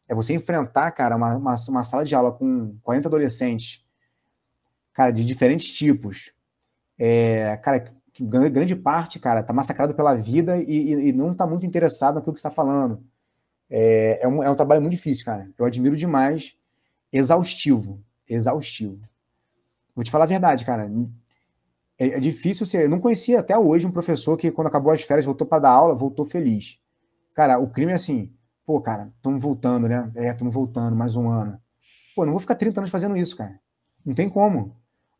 [0.09, 3.87] É você enfrentar, cara, uma, uma, uma sala de aula com 40 adolescentes,
[4.93, 6.33] cara, de diferentes tipos.
[6.99, 11.67] É, cara, grande parte, cara, tá massacrado pela vida e, e, e não tá muito
[11.67, 13.03] interessado naquilo que está falando.
[13.71, 15.51] É, é, um, é um trabalho muito difícil, cara.
[15.59, 16.57] Eu admiro demais.
[17.13, 18.03] Exaustivo.
[18.29, 19.01] Exaustivo.
[19.95, 20.91] Vou te falar a verdade, cara.
[21.99, 22.85] É, é difícil ser.
[22.85, 25.71] Eu não conhecia até hoje um professor que, quando acabou as férias, voltou para dar
[25.71, 26.79] aula, voltou feliz.
[27.35, 28.33] Cara, o crime é assim.
[28.65, 30.11] Pô, cara, estamos voltando, né?
[30.15, 31.61] É, estamos voltando, mais um ano.
[32.15, 33.59] Pô, não vou ficar 30 anos fazendo isso, cara.
[34.05, 34.77] Não tem como.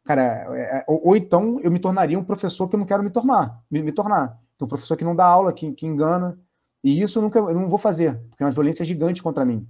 [0.09, 0.23] Cara,
[0.57, 3.11] é, é, ou, ou, então eu me tornaria um professor que eu não quero me
[3.11, 4.41] tornar, me, me tornar.
[4.57, 6.41] Então, um professor que não dá aula, que, que engana.
[6.83, 9.69] E isso eu, nunca, eu não vou fazer, porque é uma violência gigante contra mim.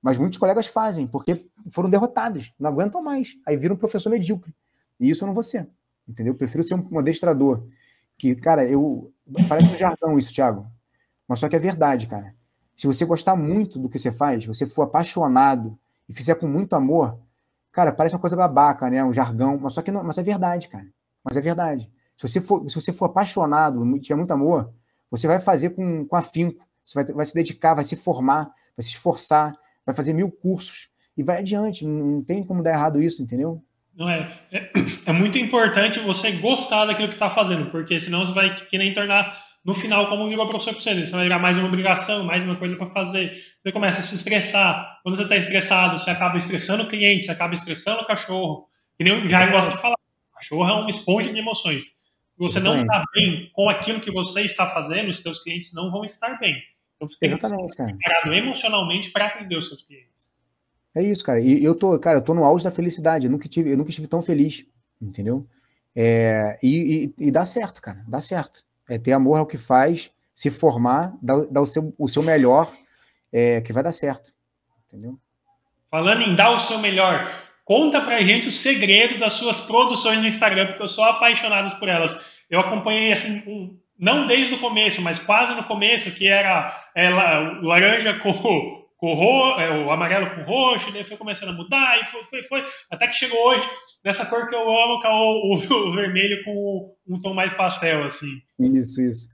[0.00, 3.36] Mas muitos colegas fazem, porque foram derrotados, não aguentam mais.
[3.46, 4.54] Aí viram um professor medíocre.
[4.98, 5.68] E isso eu não vou ser.
[6.08, 6.32] Entendeu?
[6.32, 7.62] Eu prefiro ser um adestrador.
[8.16, 9.12] Que, cara, eu.
[9.50, 10.66] Parece um jargão isso, Thiago.
[11.28, 12.34] Mas só que é verdade, cara.
[12.74, 15.78] Se você gostar muito do que você faz, você for apaixonado
[16.08, 17.20] e fizer com muito amor,
[17.78, 19.04] Cara, parece uma coisa babaca, né?
[19.04, 20.88] Um jargão, mas só que não, mas é verdade, cara.
[21.24, 21.88] Mas é verdade.
[22.16, 24.74] Se você for, se você for apaixonado, tiver muito amor,
[25.08, 26.66] você vai fazer com, com afinco.
[26.84, 29.54] Você vai, vai se dedicar, vai se formar, vai se esforçar,
[29.86, 31.86] vai fazer mil cursos e vai adiante.
[31.86, 33.62] Não, tem como dar errado isso, entendeu?
[33.94, 34.72] Não é, é,
[35.06, 38.92] é muito importante você gostar daquilo que está fazendo, porque senão você vai que nem
[38.92, 42.44] tornar no final, como virou professor para você, você vai virar mais uma obrigação, mais
[42.44, 43.32] uma coisa para fazer.
[43.58, 45.00] Você começa a se estressar.
[45.02, 48.66] Quando você está estressado, você acaba estressando o cliente, você acaba estressando o cachorro.
[48.98, 49.96] E nem o Jair gosta de falar,
[50.32, 51.84] o cachorro é uma esponja de emoções.
[51.84, 55.90] Se você não está bem com aquilo que você está fazendo, os seus clientes não
[55.90, 56.54] vão estar bem.
[56.96, 60.28] Então você tem Exatamente, que estar preparado emocionalmente para atender os seus clientes.
[60.94, 61.40] É isso, cara.
[61.40, 63.26] E eu tô, cara, eu tô no auge da felicidade.
[63.26, 64.64] Eu nunca, tive, eu nunca estive tão feliz,
[65.00, 65.46] entendeu?
[65.94, 70.10] É, e, e, e dá certo, cara, dá certo é ter amor ao que faz,
[70.34, 72.70] se formar, dar, dar o, seu, o seu melhor,
[73.32, 74.32] é, que vai dar certo.
[74.86, 75.18] Entendeu?
[75.90, 77.30] Falando em dar o seu melhor,
[77.64, 81.88] conta pra gente o segredo das suas produções no Instagram, porque eu sou apaixonado por
[81.88, 82.38] elas.
[82.48, 87.10] Eu acompanhei assim, um, não desde o começo, mas quase no começo, que era é,
[87.10, 92.04] laranja com, com ro, é, o amarelo com roxo, daí foi começando a mudar, e
[92.04, 93.64] foi, foi, foi, até que chegou hoje
[94.04, 97.52] nessa cor que eu amo, que é o, o, o vermelho com um tom mais
[97.52, 98.26] pastel, assim.
[98.58, 99.28] Isso, isso.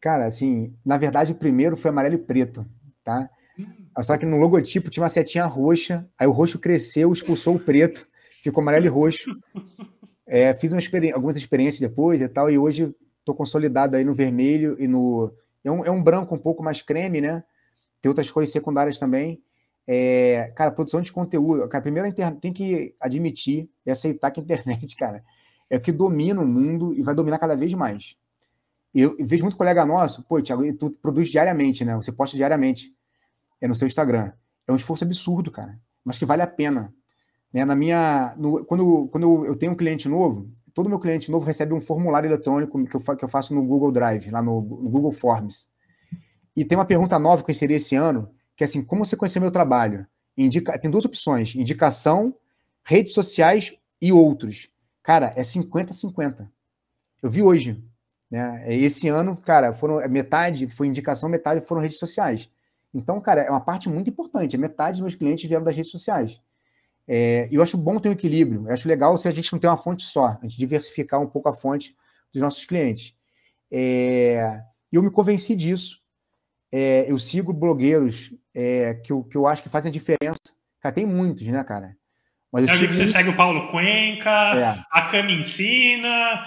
[0.00, 2.66] Cara, assim, na verdade o primeiro foi amarelo e preto,
[3.04, 3.30] tá?
[3.58, 4.02] Hum.
[4.02, 8.06] Só que no logotipo tinha uma setinha roxa, aí o roxo cresceu, expulsou o preto,
[8.42, 9.30] ficou amarelo e roxo.
[10.26, 14.12] É, fiz uma experi algumas experiências depois e tal, e hoje estou consolidado aí no
[14.12, 15.32] vermelho e no.
[15.62, 17.44] É um, é um branco um pouco mais creme, né?
[18.04, 19.42] Tem outras cores secundárias também.
[19.86, 21.66] É, cara, produção de conteúdo.
[21.68, 25.24] Cara, primeiro tem que admitir e aceitar que a internet, cara,
[25.70, 28.14] é o que domina o mundo e vai dominar cada vez mais.
[28.94, 31.96] Eu, eu vejo muito colega nosso, pô, Thiago, tu produz diariamente, né?
[31.96, 32.94] Você posta diariamente
[33.58, 34.32] é no seu Instagram.
[34.68, 36.92] É um esforço absurdo, cara, mas que vale a pena.
[37.50, 37.64] Né?
[37.64, 41.72] Na minha, no, quando, quando eu tenho um cliente novo, todo meu cliente novo recebe
[41.72, 45.10] um formulário eletrônico que eu, que eu faço no Google Drive, lá no, no Google
[45.10, 45.72] Forms.
[46.56, 49.16] E tem uma pergunta nova que eu inseri esse ano, que é assim, como você
[49.16, 50.06] conheceu meu trabalho?
[50.36, 52.34] Indica, tem duas opções, indicação,
[52.84, 54.68] redes sociais e outros.
[55.02, 56.48] Cara, é 50-50.
[57.22, 57.82] Eu vi hoje.
[58.30, 58.64] Né?
[58.74, 62.50] Esse ano, cara, foram é metade foi indicação, metade foram redes sociais.
[62.92, 64.56] Então, cara, é uma parte muito importante.
[64.56, 66.40] Metade dos meus clientes vieram das redes sociais.
[67.06, 68.66] É, eu acho bom ter um equilíbrio.
[68.66, 71.26] Eu acho legal se a gente não tem uma fonte só, a gente diversificar um
[71.26, 71.96] pouco a fonte
[72.32, 73.14] dos nossos clientes.
[73.70, 74.62] É,
[74.92, 76.03] eu me convenci disso
[76.76, 80.40] é, eu sigo blogueiros é, que, eu, que eu acho que fazem a diferença.
[80.80, 81.96] Cara, tem muitos, né, cara?
[82.50, 83.12] Mas eu, eu vi que você muito...
[83.12, 84.84] segue o Paulo Cuenca, é.
[84.90, 86.42] a Cami Ensina.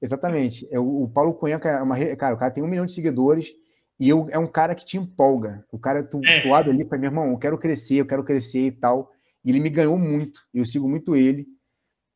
[0.00, 0.66] Exatamente.
[0.70, 1.94] É, o, Paulo Cuenca é uma.
[2.16, 3.52] Cara, o cara tem um milhão de seguidores
[4.00, 5.62] e eu, é um cara que te empolga.
[5.70, 6.40] O cara, tu, é.
[6.40, 9.10] tu abre ali para meu irmão, eu quero crescer, eu quero crescer e tal.
[9.44, 10.40] E ele me ganhou muito.
[10.54, 11.46] Eu sigo muito ele.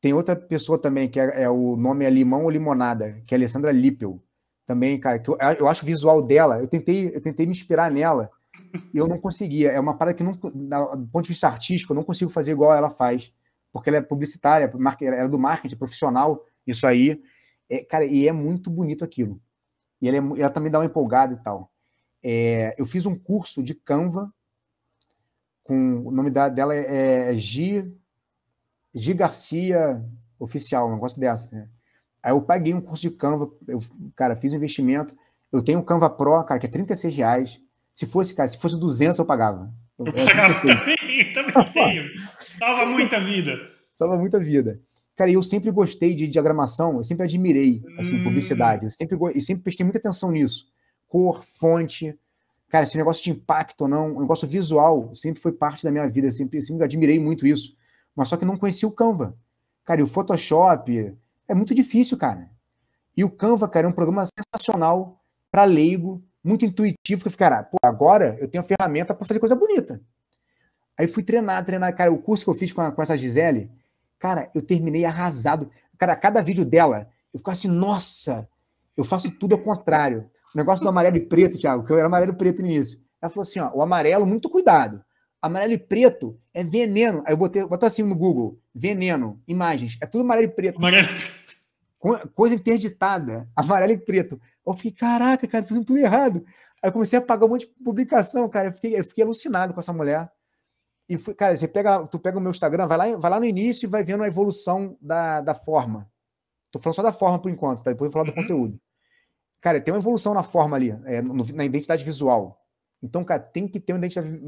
[0.00, 3.36] Tem outra pessoa também, que é, é o nome é Limão ou Limonada, que é
[3.36, 4.18] a Alessandra Lippel.
[4.66, 7.90] Também, cara, que eu, eu acho o visual dela, eu tentei, eu tentei me inspirar
[7.90, 8.30] nela
[8.92, 9.70] e eu não conseguia.
[9.70, 12.74] É uma parada que, não, do ponto de vista artístico, eu não consigo fazer igual
[12.74, 13.32] ela faz,
[13.72, 17.22] porque ela é publicitária, ela é do marketing profissional, isso aí.
[17.70, 19.40] É, cara, e é muito bonito aquilo.
[20.00, 21.72] E ela, é, ela também dá uma empolgada e tal.
[22.22, 24.32] É, eu fiz um curso de Canva,
[25.62, 27.92] com o nome da, dela é, é Gi,
[28.94, 30.04] Gi Garcia
[30.38, 31.54] Oficial, um negócio dessa.
[31.54, 31.68] Né?
[32.26, 33.80] Aí eu paguei um curso de Canva, eu,
[34.16, 35.14] cara, fiz um investimento.
[35.52, 37.60] Eu tenho o Canva Pro, cara, que é 36 reais.
[37.94, 39.72] Se fosse, cara, se fosse 200, eu pagava.
[39.96, 42.04] Eu, eu pagava também, também tenho.
[42.40, 43.52] Salva muita vida.
[43.92, 44.80] Salva muita vida.
[45.14, 48.24] Cara, eu sempre gostei de diagramação, eu sempre admirei, assim, hum.
[48.24, 48.86] publicidade.
[48.86, 50.66] Eu sempre, eu sempre prestei muita atenção nisso.
[51.06, 52.12] Cor, fonte.
[52.68, 56.08] Cara, esse negócio de impacto ou não, o negócio visual sempre foi parte da minha
[56.08, 56.26] vida.
[56.26, 57.76] Eu sempre, eu sempre admirei muito isso.
[58.16, 59.38] Mas só que não conhecia o Canva.
[59.84, 61.16] Cara, e o Photoshop
[61.48, 62.50] é muito difícil, cara.
[63.16, 67.46] E o Canva, cara, é um programa sensacional para leigo, muito intuitivo, que eu fiquei,
[67.46, 70.00] cara, pô, agora eu tenho a ferramenta para fazer coisa bonita.
[70.98, 73.70] Aí fui treinar, treinar, cara, o curso que eu fiz com, a, com essa Gisele,
[74.18, 75.70] cara, eu terminei arrasado.
[75.98, 78.48] Cara, cada vídeo dela, eu ficava assim, nossa,
[78.96, 80.30] eu faço tudo ao contrário.
[80.54, 83.00] O negócio do amarelo e preto, Thiago, que eu era amarelo e preto no início.
[83.20, 85.04] Ela falou assim, ó, o amarelo, muito cuidado.
[85.40, 87.22] Amarelo e preto é veneno.
[87.26, 90.78] Aí eu botei, botei assim no Google, veneno, imagens, é tudo amarelo e preto.
[90.78, 91.08] Amarelo
[92.34, 94.40] coisa interditada, amarelo e preto.
[94.66, 96.44] Eu fiquei, caraca, cara, fazendo tudo errado.
[96.82, 98.68] Aí eu comecei a pagar um monte de publicação, cara.
[98.68, 100.30] Eu fiquei, eu fiquei alucinado com essa mulher.
[101.08, 103.46] E fui, cara, você pega, tu pega o meu Instagram, vai lá, vai lá no
[103.46, 106.10] início e vai vendo a evolução da, da forma.
[106.70, 107.90] Tô falando só da forma por enquanto, tá?
[107.90, 108.42] Depois eu vou falar do uhum.
[108.42, 108.80] conteúdo.
[109.60, 112.60] Cara, tem uma evolução na forma ali, é, no, na identidade visual.
[113.02, 114.38] Então, cara, tem que ter uma identidade,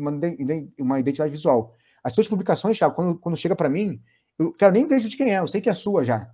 [0.78, 1.74] uma, identidade visual.
[2.02, 4.02] As suas publicações, Thiago, quando, quando chega para mim,
[4.38, 6.32] eu, cara, nem vejo de quem é, eu sei que é sua já.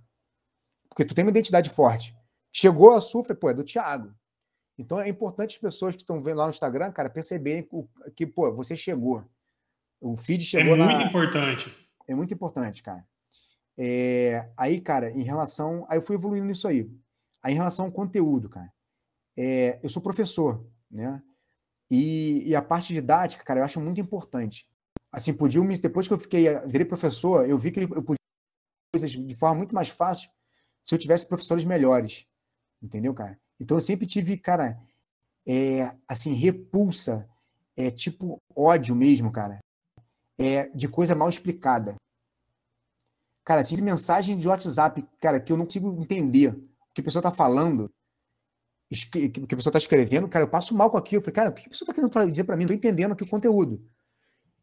[0.89, 2.15] Porque tu tem uma identidade forte.
[2.53, 4.13] Chegou a sufra, pô, é do Thiago.
[4.77, 7.67] Então é importante as pessoas que estão vendo lá no Instagram, cara, perceberem
[8.15, 9.25] que, pô, você chegou.
[9.99, 10.75] O feed é chegou.
[10.75, 11.03] É muito na...
[11.03, 11.89] importante.
[12.07, 13.05] É muito importante, cara.
[13.77, 14.49] É...
[14.55, 15.85] Aí, cara, em relação.
[15.89, 16.89] Aí eu fui evoluindo nisso aí.
[17.41, 18.71] Aí, em relação ao conteúdo, cara.
[19.37, 19.79] É...
[19.81, 21.21] Eu sou professor, né?
[21.89, 24.67] E, e, a parte didática, cara, eu acho muito importante.
[25.11, 28.17] Assim, podia, depois que eu fiquei, virei professor, eu vi que eu podia
[28.91, 30.29] coisas de forma muito mais fácil
[30.83, 32.25] se eu tivesse professores melhores.
[32.81, 33.39] Entendeu, cara?
[33.59, 34.79] Então eu sempre tive, cara,
[35.45, 37.29] é, assim, repulsa,
[37.75, 39.59] é, tipo ódio mesmo, cara,
[40.37, 41.95] é, de coisa mal explicada.
[43.43, 47.21] Cara, assim, mensagem de WhatsApp, cara, que eu não consigo entender o que a pessoa
[47.21, 47.91] tá falando,
[48.89, 51.19] que a pessoa tá escrevendo, cara, eu passo mal com aquilo.
[51.19, 52.63] Eu falei, cara, o que a pessoa tá querendo dizer para mim?
[52.63, 53.83] Não tô entendendo aqui o conteúdo.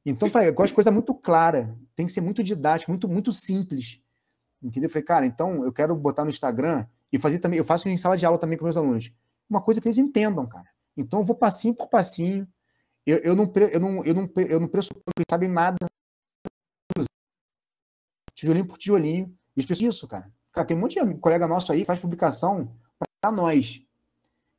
[0.04, 3.08] Então, eu falei, eu gosto de coisa muito clara, tem que ser muito didático, muito,
[3.08, 4.00] muito simples.
[4.62, 4.86] Entendeu?
[4.86, 7.96] Eu falei, cara, então eu quero botar no Instagram e fazer também, eu faço em
[7.96, 9.12] sala de aula também com meus alunos.
[9.48, 10.68] Uma coisa que eles entendam, cara.
[10.96, 12.48] Então eu vou passinho por passinho.
[13.04, 15.86] Eu, eu, não, eu, não, eu, não, eu não pressuponho que eles sabem nada.
[18.34, 19.26] Tijolinho por tijolinho.
[19.56, 20.32] E eles pensam isso, cara.
[20.52, 22.74] Cara, tem um monte de colega nosso aí faz publicação
[23.20, 23.84] para nós.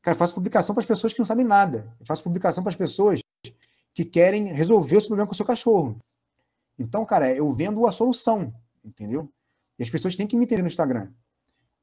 [0.04, 1.88] Cara, eu faço publicação para as pessoas que não sabem nada.
[1.98, 3.22] Eu faço publicação para as pessoas
[3.94, 5.98] que querem resolver o problema com o seu cachorro.
[6.78, 9.32] Então, cara, eu vendo a solução, entendeu?
[9.80, 11.10] E as pessoas têm que me entender no Instagram.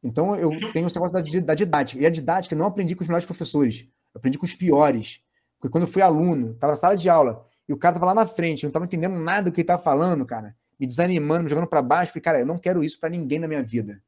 [0.03, 2.03] Então eu tenho esse negócio da, da didática.
[2.03, 3.89] E a didática eu não aprendi com os melhores professores.
[4.15, 5.23] Eu aprendi com os piores.
[5.59, 8.15] Porque quando eu fui aluno, estava na sala de aula, e o cara estava lá
[8.15, 11.45] na frente, eu não estava entendendo nada do que ele estava falando, cara, me desanimando,
[11.45, 12.13] me jogando para baixo.
[12.13, 14.03] Falei, cara, eu não quero isso para ninguém na minha vida.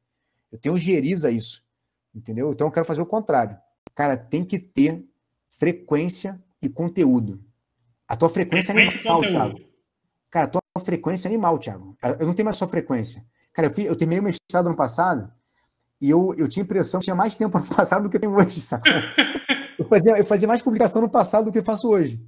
[0.51, 1.63] Eu tenho geriza isso.
[2.13, 2.51] Entendeu?
[2.51, 3.57] Então eu quero fazer o contrário.
[3.95, 5.05] Cara, tem que ter
[5.47, 7.43] frequência e conteúdo.
[8.07, 9.59] A tua frequência, é animal, Thiago.
[10.29, 11.97] Cara, a tua frequência é animal, Thiago.
[12.19, 13.25] Eu não tenho mais só frequência.
[13.53, 15.31] Cara, eu, fui, eu terminei o mestrado ano passado
[16.01, 18.21] e eu, eu tinha a impressão que tinha mais tempo ano passado do que eu
[18.21, 18.91] tenho hoje, sacou?
[19.77, 22.19] eu, fazia, eu fazia mais publicação no passado do que eu faço hoje.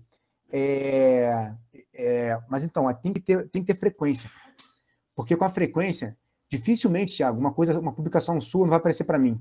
[0.51, 1.51] É,
[1.93, 4.29] é, mas então, tem que, ter, tem que ter frequência.
[5.15, 6.17] Porque com a frequência,
[6.49, 9.39] dificilmente, Thiago, uma coisa, uma publicação sua não vai aparecer para mim.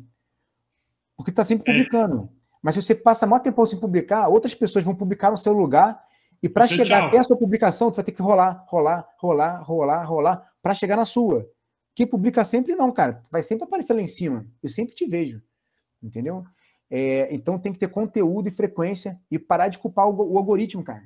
[1.17, 1.73] Porque está sempre é.
[1.73, 2.29] publicando.
[2.63, 6.03] Mas se você passa muito tempo sem publicar, outras pessoas vão publicar no seu lugar
[6.43, 7.09] e para chegar tchau.
[7.09, 10.97] até a sua publicação, tu vai ter que rolar, rolar, rolar, rolar, rolar para chegar
[10.97, 11.49] na sua.
[11.95, 13.23] Quem publica sempre não, cara.
[13.31, 14.47] Vai sempre aparecer lá em cima.
[14.63, 15.41] Eu sempre te vejo.
[16.03, 16.45] Entendeu?
[16.91, 20.83] É, então tem que ter conteúdo e frequência e parar de culpar o, o, algoritmo,
[20.83, 21.05] cara.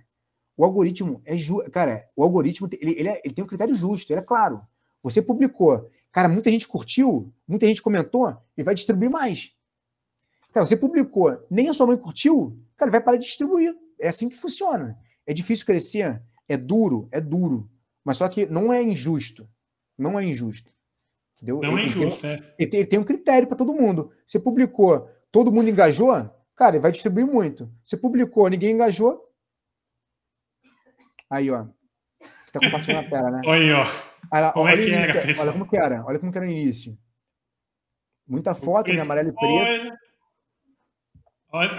[0.57, 1.62] O algoritmo é ju...
[1.71, 4.61] cara, o algoritmo ele, ele, é, ele, tem um critério justo, ele é claro.
[5.03, 9.53] Você publicou, cara, muita gente curtiu, muita gente comentou, e vai distribuir mais.
[10.59, 13.77] Cara, você publicou, nem a sua mãe curtiu, cara, vai parar de distribuir.
[13.97, 14.99] É assim que funciona.
[15.25, 17.71] É difícil crescer, é duro, é duro,
[18.05, 19.49] mas só que não é injusto.
[19.97, 20.73] Não é injusto.
[21.37, 21.61] Entendeu?
[21.61, 22.55] Não é ele, é injusto, ele, é.
[22.59, 24.11] Ele tem, ele tem um critério para todo mundo.
[24.27, 26.11] Você publicou, todo mundo engajou,
[26.57, 27.73] cara, ele vai distribuir muito.
[27.85, 29.31] Você publicou, ninguém engajou.
[31.31, 31.66] Aí, ó.
[32.18, 33.42] Você tá compartilhando a tela, né?
[33.47, 33.87] Olha, ó.
[34.33, 36.05] Olha, como olha, é que era, olha, olha como que era.
[36.05, 36.99] Olha como que era no início.
[38.27, 39.01] Muita foto, né?
[39.01, 40.08] Amarelo e preto.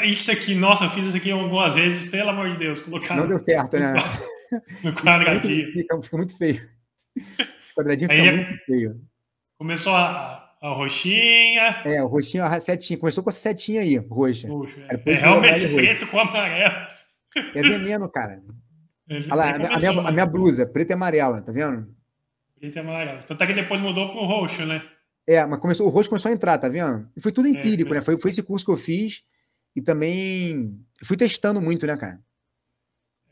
[0.03, 2.79] Isso aqui, nossa, eu fiz isso aqui algumas vezes, pelo amor de Deus.
[2.79, 3.93] Colocar Não deu certo, né?
[4.83, 5.71] No quadradinho.
[5.71, 6.67] Fica muito, fica, muito feio.
[7.63, 9.01] Esse quadradinho fica Aí, muito feio.
[9.59, 11.83] Começou a, a roxinha.
[11.85, 12.97] É, o roxinho, a setinha.
[12.97, 14.47] Começou com essa setinha aí, roxa.
[14.47, 16.87] Puxa, é, é realmente preto com amarelo.
[17.53, 18.41] É veneno, cara.
[19.07, 21.87] É, Olha lá, a, minha, a minha blusa, preta e amarela, tá vendo?
[22.59, 23.23] Preta e amarela.
[23.27, 24.81] Tanto é que depois mudou pro roxo, né?
[25.27, 27.07] É, mas começou, o roxo começou a entrar, tá vendo?
[27.15, 28.01] E foi tudo é, empírico, é, né?
[28.01, 29.23] Foi, foi esse curso que eu fiz
[29.75, 32.19] e também fui testando muito, né, cara?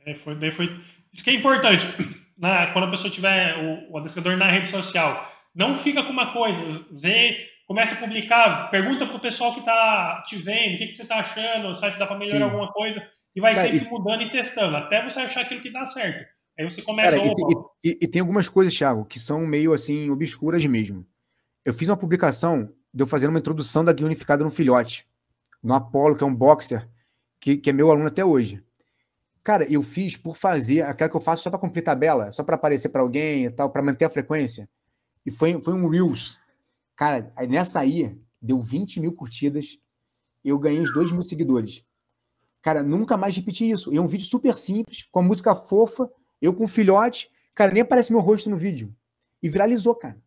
[0.06, 0.74] É, foi, daí foi...
[1.12, 1.86] Isso que é importante.
[2.38, 6.32] Na, quando a pessoa tiver o, o adestrador na rede social, não fica com uma
[6.32, 10.94] coisa, vê, começa a publicar, pergunta pro pessoal que tá te vendo, o que, que
[10.94, 12.52] você tá achando, acha que dá para melhorar Sim.
[12.52, 13.02] alguma coisa,
[13.36, 13.90] e vai sempre e...
[13.90, 16.28] mudando e testando, até você achar aquilo que dá certo.
[16.60, 20.12] Aí você começa Cara, e, e, e, tem algumas coisas, Thiago, que são meio assim,
[20.12, 21.08] obscuras mesmo.
[21.66, 25.07] Eu fiz uma publicação de eu fazendo uma introdução da guia unificada no filhote,
[25.68, 26.88] no Apollo, que é um boxer,
[27.42, 28.64] que, que é meu aluno até hoje.
[29.44, 32.56] Cara, eu fiz por fazer aquela que eu faço só para cumprir tabela, só para
[32.56, 34.70] aparecer para alguém e tal, para manter a frequência.
[35.26, 36.40] E foi, foi um Reels.
[36.96, 39.78] Cara, nessa aí, deu 20 mil curtidas.
[40.42, 41.84] Eu ganhei uns 2 mil seguidores.
[42.62, 43.94] Cara, nunca mais repeti isso.
[43.94, 46.10] E é um vídeo super simples, com a música fofa,
[46.42, 47.30] eu com um filhote.
[47.54, 48.96] Cara, nem aparece meu rosto no vídeo.
[49.44, 50.18] E viralizou, cara.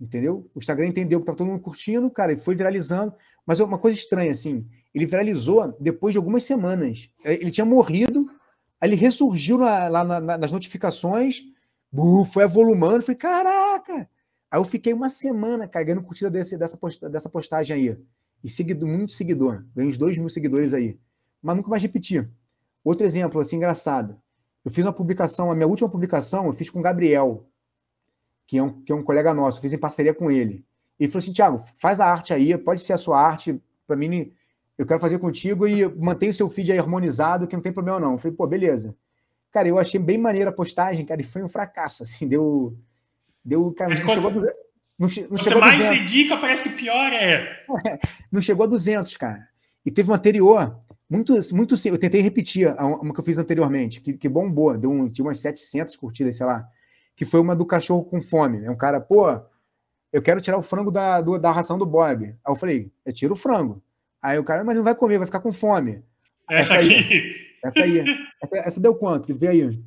[0.00, 0.48] Entendeu?
[0.54, 3.12] O Instagram entendeu que tava todo mundo curtindo, cara, e foi viralizando.
[3.44, 4.66] Mas é uma coisa estranha, assim.
[4.94, 7.10] Ele viralizou depois de algumas semanas.
[7.24, 8.30] Ele tinha morrido,
[8.80, 11.42] aí ele ressurgiu lá, na, nas notificações,
[12.30, 13.02] foi avolumando.
[13.02, 14.08] Falei, caraca!
[14.50, 16.78] Aí eu fiquei uma semana cagando curtida desse, dessa,
[17.10, 17.98] dessa postagem aí.
[18.42, 19.64] E seguido, muito seguidor.
[19.74, 20.98] Ganhei uns dois mil seguidores aí.
[21.42, 22.26] Mas nunca mais repeti.
[22.84, 24.16] Outro exemplo, assim, engraçado.
[24.64, 27.46] Eu fiz uma publicação, a minha última publicação eu fiz com o Gabriel,
[28.48, 29.60] que é um, que é um colega nosso.
[29.60, 30.64] Fiz em parceria com ele.
[30.98, 33.62] Ele falou assim, Thiago, faz a arte aí, pode ser a sua arte.
[33.86, 34.32] Para mim,
[34.76, 38.00] eu quero fazer contigo e mantenha o seu feed aí harmonizado, que não tem problema
[38.00, 38.12] não.
[38.12, 38.96] Eu falei, pô, beleza.
[39.52, 42.76] Cara, eu achei bem maneira a postagem, cara, e foi um fracasso, assim, deu
[43.48, 44.50] Deu, cara, não chegou, a, não,
[44.98, 47.64] não Você mais dedica, parece que pior é.
[48.30, 49.48] não chegou a 200, cara.
[49.86, 50.76] E teve uma anterior,
[51.08, 55.08] muito, muito Eu tentei repetir uma que eu fiz anteriormente, que, que bombou, deu um,
[55.08, 56.68] tinha umas 700 curtidas, sei lá.
[57.18, 58.64] Que foi uma do cachorro com fome.
[58.64, 59.26] É um cara, pô,
[60.12, 62.24] eu quero tirar o frango da, do, da ração do Bob.
[62.24, 63.82] Aí eu falei, eu tiro o frango.
[64.22, 66.00] Aí o cara, mas não vai comer, vai ficar com fome.
[66.48, 66.94] Essa, essa aqui.
[66.94, 68.28] Aí, essa aí.
[68.40, 69.36] Essa, essa deu quanto?
[69.36, 69.82] Vê aí.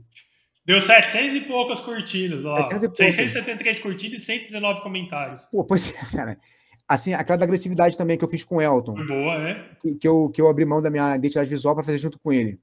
[0.65, 2.67] Deu 700 e poucas curtidas, ó.
[2.67, 5.45] 673 curtidas e 119 comentários.
[5.45, 6.37] Pô, pois é, cara.
[6.85, 8.93] Assim, aquela da agressividade também que eu fiz com o Elton.
[9.05, 9.69] Boa, né?
[9.79, 12.33] Que, que, eu, que eu abri mão da minha identidade visual para fazer junto com
[12.33, 12.59] ele.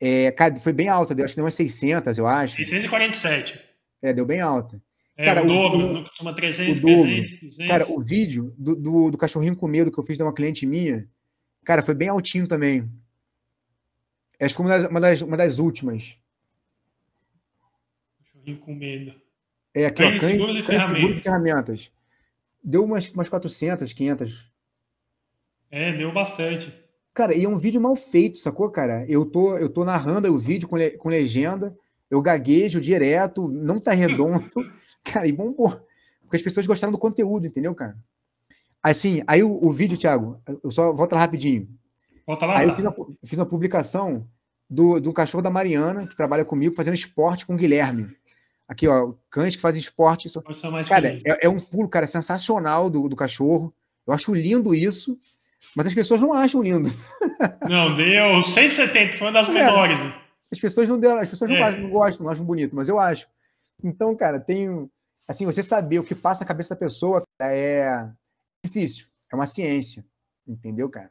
[0.00, 2.56] É, cara, foi bem alta, deu, acho que deu umas 600, eu acho.
[2.56, 3.60] 647.
[4.00, 4.80] É, deu bem alta.
[5.16, 7.66] É, cara, o dobro, costuma 300, 300, 200.
[7.66, 10.64] Cara, o vídeo do, do, do, cachorrinho com medo que eu fiz de uma cliente
[10.64, 11.08] minha,
[11.64, 12.88] cara, foi bem altinho também.
[14.40, 16.18] Acho que foi uma das, uma das, uma das últimas
[18.56, 19.14] com medo.
[19.74, 21.14] É, aqui, ó, seguro de ferramentas.
[21.16, 21.92] de ferramentas.
[22.64, 24.50] Deu umas, umas 400, 500.
[25.70, 26.72] É, deu bastante.
[27.18, 29.04] Cara, e é um vídeo mal feito, sacou, cara?
[29.08, 31.76] Eu tô, eu tô narrando o vídeo com, le, com legenda,
[32.08, 34.48] eu gaguejo direto, não tá redondo.
[35.02, 35.84] cara, e bombou.
[36.20, 37.98] Porque as pessoas gostaram do conteúdo, entendeu, cara?
[38.80, 41.68] Assim, aí o, o vídeo, Thiago, eu só volto lá rapidinho.
[42.24, 42.58] Volta lá.
[42.58, 42.70] Aí tá.
[42.70, 44.24] eu fiz uma, fiz uma publicação
[44.70, 48.16] do, do cachorro da Mariana, que trabalha comigo, fazendo esporte com o Guilherme.
[48.68, 50.28] Aqui, ó, cães que fazem esporte.
[50.28, 50.40] São...
[50.88, 53.74] Cara, é, é, um pulo, cara, sensacional do, do cachorro.
[54.06, 55.18] Eu acho lindo isso,
[55.76, 56.88] mas as pessoas não acham lindo.
[57.68, 60.00] Não, deu 170, foi uma das é, menores.
[60.50, 61.70] As pessoas não deram, as pessoas é.
[61.70, 63.28] não, não, gostam, não acham bonito, mas eu acho.
[63.82, 64.90] Então, cara, tem.
[65.28, 68.08] Assim, você saber o que passa na cabeça da pessoa é
[68.64, 69.06] difícil.
[69.30, 70.04] É uma ciência.
[70.46, 71.10] Entendeu, cara?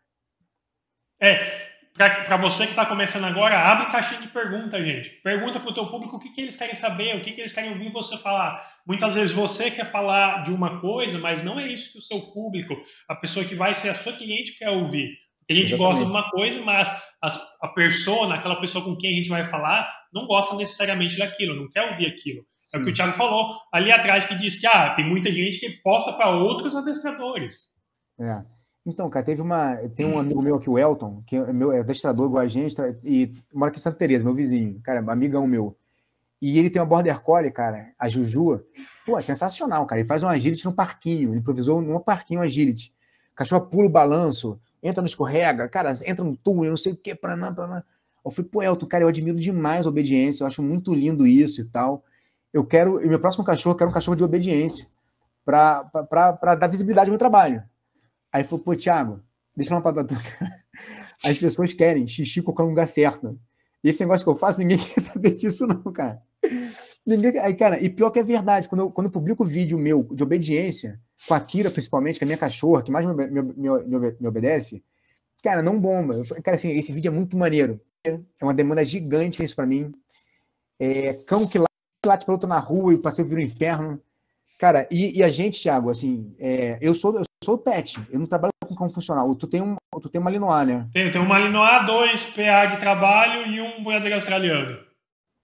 [1.20, 5.10] É, para você que está começando agora, abre caixinha de pergunta, gente.
[5.24, 7.52] Pergunta para o teu público o que, que eles querem saber, o que, que eles
[7.52, 8.64] querem ouvir você falar.
[8.86, 12.22] Muitas vezes você quer falar de uma coisa, mas não é isso que o seu
[12.22, 12.76] público,
[13.10, 15.10] a pessoa que vai ser a sua cliente, quer ouvir.
[15.50, 15.78] A gente Exatamente.
[15.78, 16.90] gosta de uma coisa, mas
[17.22, 17.28] a,
[17.64, 21.70] a persona, aquela pessoa com quem a gente vai falar, não gosta necessariamente daquilo, não
[21.70, 22.46] quer ouvir aquilo.
[22.62, 22.78] Sim.
[22.78, 25.60] É o que o Thiago falou ali atrás, que diz que ah, tem muita gente
[25.60, 27.78] que posta para outros adestradores.
[28.20, 28.57] É.
[28.88, 29.76] Então, cara, teve uma.
[29.94, 32.74] Tem um amigo meu aqui, o Elton, que é meu é adestrador igual a gente,
[32.74, 35.76] tá, e mora aqui em Santa Teresa, meu vizinho, cara, amigão meu.
[36.42, 38.64] E ele tem uma border collie, cara, a Juju.
[39.06, 40.00] Pô, é sensacional, cara.
[40.00, 42.94] Ele faz um agility no parquinho, ele improvisou num parquinho um agility.
[43.36, 47.14] Cachorro pula o balanço, entra no escorrega, cara, entra no túnel, não sei o que,
[47.14, 47.84] para não.
[48.24, 51.60] Eu falei, pô, Elton, cara, eu admiro demais a obediência, eu acho muito lindo isso
[51.60, 52.06] e tal.
[52.54, 54.88] Eu quero, e meu próximo cachorro, eu quero um cachorro de obediência,
[55.44, 57.62] para dar visibilidade ao meu trabalho.
[58.32, 59.22] Aí falou, pô, Thiago,
[59.56, 60.16] deixa eu falar pra tu.
[61.24, 63.40] As pessoas querem xixi cocô no lugar certo.
[63.84, 66.22] Esse negócio que eu faço, ninguém quer saber disso, não, cara.
[67.06, 67.38] Ninguém...
[67.40, 70.24] Aí, cara, e pior que é verdade, quando eu, quando eu publico vídeo meu de
[70.24, 74.28] obediência, com a Kira principalmente, que é minha cachorra, que mais me, me, me, me
[74.28, 74.84] obedece,
[75.42, 76.16] cara, não bomba.
[76.16, 77.80] Eu cara, assim, esse vídeo é muito maneiro.
[78.04, 79.94] É uma demanda gigante isso para mim.
[80.80, 81.58] É, cão que
[82.06, 84.02] late para outro na rua e o passeio vira um inferno.
[84.58, 88.26] Cara, e, e a gente, Thiago, assim, é, eu sou eu sou pet, eu não
[88.26, 89.34] trabalho com cão funcional.
[89.36, 90.88] Tu tem, um, tu tem uma Malinois, né?
[90.92, 94.80] Tem, tem um Malinois, dois PA de trabalho e um boiadeiro australiano.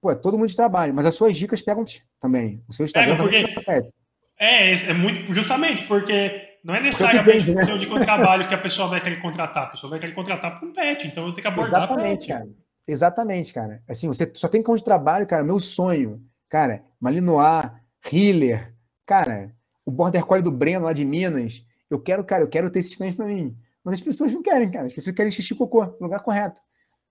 [0.02, 1.84] Pô, é todo mundo de trabalho, mas as suas dicas pegam
[2.20, 2.62] também.
[2.68, 3.90] O seu Instagram Pega porque...
[4.38, 7.64] É, é muito justamente porque não é necessariamente o né?
[7.64, 10.74] de trabalho que a pessoa vai querer contratar, a pessoa vai querer contratar para um
[10.74, 12.48] pet, então eu tenho que abordar Exatamente, cara.
[12.86, 13.82] Exatamente, cara.
[13.88, 17.70] Assim, você só tem cão de trabalho, cara, meu sonho, cara, Malinois,
[18.12, 18.73] Healer,
[19.06, 22.80] cara, o Border Collie do Breno lá de Minas, eu quero, cara, eu quero ter
[22.80, 23.56] esses cães para mim.
[23.84, 24.88] Mas as pessoas não querem, cara.
[24.88, 26.62] As pessoas querem xixi cocô no lugar correto.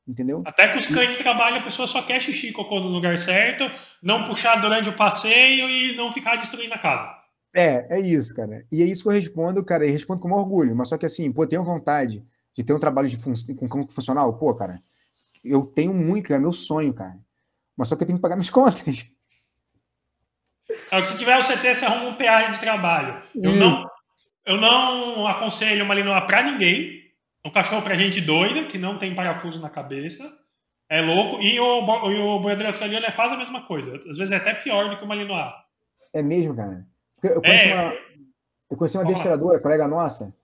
[0.07, 0.43] Entendeu?
[0.45, 3.17] Até que os cães de trabalho, a pessoa só quer xixi e cocô no lugar
[3.19, 3.71] certo,
[4.03, 7.09] não puxar durante o passeio e não ficar destruindo a casa.
[7.55, 8.65] É, é isso, cara.
[8.73, 10.75] E é isso que eu respondo, cara, e respondo com orgulho.
[10.75, 12.25] Mas só que assim, pô, tenho vontade
[12.55, 14.81] de ter um trabalho de fun com cão funcional, pô, cara,
[15.45, 17.19] eu tenho muito, cara, meu sonho, cara.
[17.77, 19.11] Mas só que eu tenho que pagar minhas contas.
[20.91, 23.23] É, se tiver o CT, você arruma um PA de trabalho.
[23.35, 23.91] Eu não,
[24.47, 27.03] eu não aconselho uma Malinois para ninguém.
[27.45, 30.25] Um cachorro para gente doida, que não tem parafuso na cabeça.
[30.89, 31.41] É louco.
[31.41, 33.97] E o, e o boiadeiro australiano é quase a mesma coisa.
[33.97, 35.53] Às vezes é até pior do que o Malinois.
[36.13, 36.87] É mesmo, cara?
[37.23, 37.75] Eu conheci, é...
[37.75, 37.95] uma,
[38.71, 40.35] eu conheci uma adestradora, colega nossa,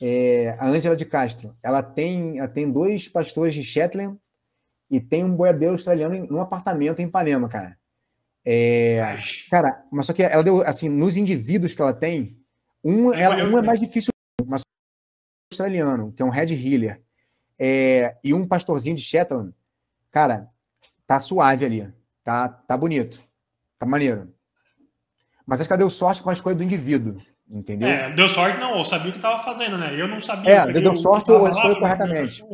[0.00, 1.56] é, a Ângela de Castro.
[1.62, 4.18] Ela tem, ela tem dois pastores de Shetland
[4.90, 7.78] e tem um boiadeiro australiano num apartamento em Ipanema, cara.
[8.48, 9.18] É,
[9.50, 12.38] cara, mas só que ela deu, assim, nos indivíduos que ela tem,
[12.84, 14.12] um, ela, um é mais difícil,
[14.46, 14.62] mas
[15.52, 17.02] australiano, que é um Red Healer,
[17.58, 19.52] é, e um pastorzinho de Shetland,
[20.12, 20.48] cara,
[21.08, 21.92] tá suave ali,
[22.22, 23.20] tá, tá bonito,
[23.80, 24.32] tá maneiro.
[25.44, 27.16] Mas acho que ela deu sorte com a escolha do indivíduo,
[27.50, 27.88] entendeu?
[27.88, 30.00] É, deu sorte não, eu sabia o que tava fazendo, né?
[30.00, 30.50] Eu não sabia.
[30.50, 32.44] É, deu sorte ou ela escolheu corretamente.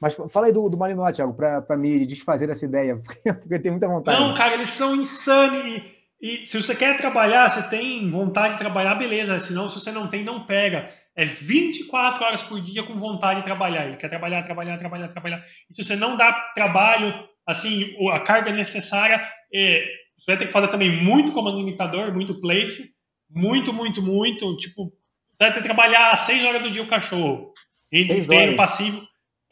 [0.00, 3.70] Mas fala aí do, do Malinois, Thiago, para me desfazer dessa ideia, porque, porque tem
[3.70, 4.20] muita vontade.
[4.20, 5.64] Não, cara, eles são insanos.
[5.64, 5.84] E,
[6.20, 9.38] e, se você quer trabalhar, você tem vontade de trabalhar, beleza.
[9.40, 10.88] Senão, se você não tem, não pega.
[11.16, 13.86] É 24 horas por dia com vontade de trabalhar.
[13.86, 15.42] Ele quer trabalhar, trabalhar, trabalhar, trabalhar.
[15.70, 17.14] E se você não dá trabalho,
[17.46, 19.24] assim, a carga necessária,
[19.54, 19.84] é,
[20.18, 22.82] você vai ter que fazer também muito comando limitador, muito plate.
[23.30, 24.56] Muito, muito, muito.
[24.56, 24.86] Tipo,
[25.32, 27.52] você vai ter que trabalhar 6 horas do dia o cachorro.
[27.92, 29.00] Entre treino passivo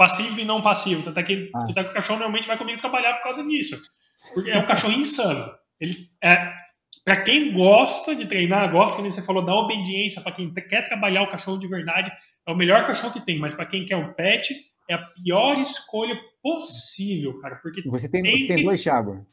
[0.02, 1.02] passivo e não passivo.
[1.02, 1.64] Tanto é que, ah.
[1.64, 3.80] que o cachorro normalmente vai comigo trabalhar por causa disso.
[4.34, 5.52] Porque é um cachorro insano.
[5.80, 6.52] Ele é.
[7.04, 11.22] Para quem gosta de treinar, gosta, como você falou, da obediência, para quem quer trabalhar
[11.22, 12.12] o cachorro de verdade,
[12.46, 13.40] é o melhor cachorro que tem.
[13.40, 14.54] Mas para quem quer um pet,
[14.88, 17.56] é a pior escolha possível, cara.
[17.56, 19.26] Porque você tem, tem você tem dois, Thiago?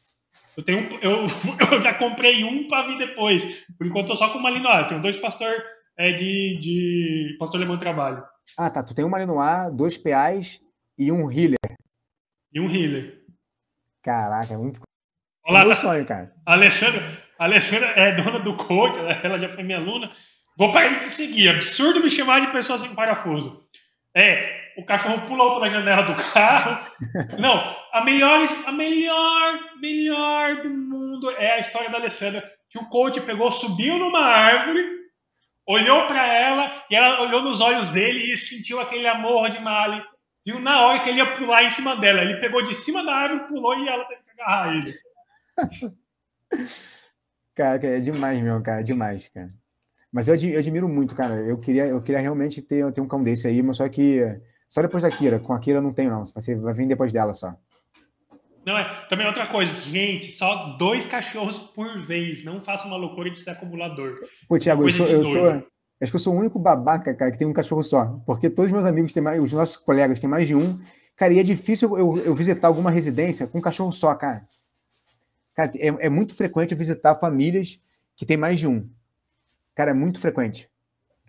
[0.56, 1.24] Eu, tenho, eu,
[1.72, 3.44] eu já comprei um para vir depois.
[3.78, 4.82] Por enquanto, eu tô só com uma Malinois.
[4.82, 5.52] Eu tenho dois pastor
[5.96, 8.22] é, de, de pastor alemão de trabalho.
[8.58, 8.82] Ah, tá.
[8.82, 10.60] Tu tem um Malinois, dois PAs
[10.98, 11.56] e um healer.
[12.52, 13.22] E um healer.
[14.02, 14.80] Caraca, é muito.
[15.44, 15.74] Olá, é tá...
[15.74, 16.32] sonho, cara.
[16.46, 17.00] A Alessandra,
[17.38, 20.12] a Alessandra é dona do coach, ela já foi minha aluna.
[20.56, 21.48] Vou parar de te seguir.
[21.48, 23.64] Absurdo me chamar de pessoa sem parafuso.
[24.14, 26.86] É, o cachorro pulou pela janela do carro.
[27.38, 32.42] Não, a melhor, a melhor, melhor do mundo é a história da Alessandra.
[32.68, 34.99] Que o coach pegou, subiu numa árvore
[35.70, 40.02] olhou para ela e ela olhou nos olhos dele e sentiu aquele amor de Mali.
[40.44, 42.22] Viu na hora que ele ia pular em cima dela.
[42.22, 44.92] Ele pegou de cima da árvore, pulou e ela teve que agarrar ele.
[47.54, 49.48] cara, é demais mesmo, cara, é demais, cara.
[50.10, 51.34] Mas eu, eu, admiro muito, cara.
[51.34, 54.20] Eu queria, eu queria realmente ter, ter um cão desse aí, mas só que
[54.66, 55.38] só depois da Kira.
[55.38, 56.26] Com a Kira não tenho, não.
[56.26, 57.54] Você vai vir depois dela só.
[58.64, 58.84] Não, é.
[59.08, 62.44] Também outra coisa, gente, só dois cachorros por vez.
[62.44, 64.16] Não faça uma loucura de ser acumulador.
[64.48, 65.66] Pô, Thiago, eu sou, eu, tô,
[66.02, 68.20] Acho que eu sou o único babaca, cara, que tem um cachorro só.
[68.26, 70.80] Porque todos os meus amigos têm mais, os nossos colegas têm mais de um.
[71.16, 74.44] Cara, e é difícil eu, eu visitar alguma residência com um cachorro só, cara.
[75.54, 77.78] Cara, é, é muito frequente eu visitar famílias
[78.16, 78.88] que tem mais de um.
[79.74, 80.68] Cara, é muito frequente.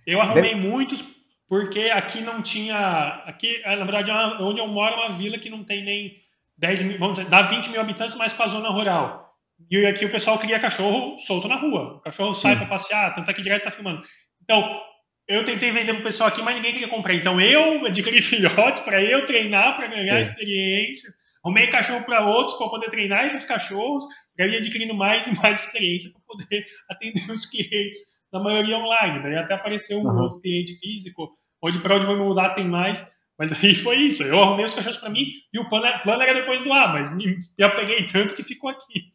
[0.05, 0.67] Eu arrumei Deve...
[0.67, 1.03] muitos
[1.47, 3.23] porque aqui não tinha.
[3.25, 6.21] Aqui, na verdade, é onde eu moro é uma vila que não tem nem
[6.62, 9.36] 10 mil, vamos dizer, dá 20 mil habitantes, mas com a zona rural.
[9.70, 11.95] E aqui o pessoal cria cachorro solto na rua.
[11.97, 14.01] O cachorro sai para passear, tanto aqui direto tá filmando.
[14.43, 14.80] Então,
[15.28, 17.16] eu tentei vender pro pessoal aqui, mas ninguém queria comprar.
[17.16, 20.22] Então, eu adquiri filhotes para eu treinar, para ganhar é.
[20.22, 21.09] experiência.
[21.43, 24.03] Arrumei cachorro para outros para poder treinar esses cachorros,
[24.38, 29.24] para ir adquirindo mais e mais experiência para poder atender os clientes, na maioria online.
[29.24, 30.22] Daí até apareceu um uhum.
[30.22, 31.32] outro cliente físico,
[31.62, 33.03] onde para onde vou mudar tem mais.
[33.41, 34.21] Mas aí foi isso.
[34.21, 37.11] Eu arrumei os cachorros para mim e o plano, plano era depois do ar, mas
[37.11, 39.11] me, me apeguei tanto que ficou aqui.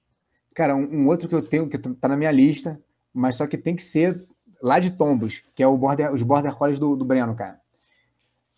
[0.52, 2.80] Cara, um, um, outro que eu tenho, que tá na minha lista,
[3.14, 4.20] mas só que tem que ser
[4.60, 7.60] lá de Tombos, que é o border, os Border Collies do, do Breno, cara.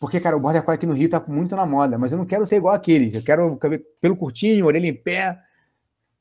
[0.01, 2.25] Porque, cara, o Border Collie aqui no Rio tá muito na moda, mas eu não
[2.25, 3.15] quero ser igual aquele.
[3.15, 3.59] Eu quero
[4.01, 5.39] pelo curtinho, orelha em pé,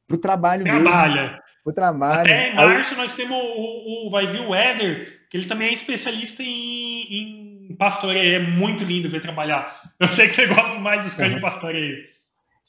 [0.07, 1.21] pro trabalho Trabalha.
[1.21, 1.37] mesmo.
[1.63, 2.21] Pro trabalho.
[2.21, 5.73] Até em março nós temos o, o, vai vir o Éder, que ele também é
[5.73, 8.35] especialista em, em pastoreio.
[8.35, 9.81] É muito lindo ver trabalhar.
[9.99, 11.35] Eu sei que você gosta mais dos cães uhum.
[11.35, 11.97] de pastoreio.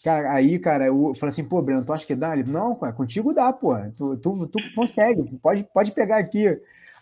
[0.02, 2.32] Cara, aí, cara, eu falei assim, pô, Breno, tu acha que dá?
[2.32, 3.76] Ele, não, cara, contigo dá, pô.
[3.96, 6.56] Tu, tu, tu consegue, pode, pode pegar aqui.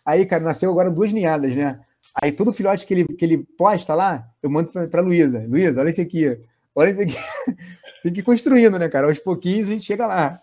[0.05, 1.81] Aí, cara, nasceu agora duas ninhadas, né?
[2.23, 5.45] Aí todo filhote que ele, que ele posta lá, eu mando pra, pra Luísa.
[5.47, 6.39] Luísa, olha esse aqui.
[6.75, 7.17] Olha esse aqui.
[8.07, 9.09] Tem que ir construindo, né, cara?
[9.09, 10.41] Aos pouquinhos a gente chega lá.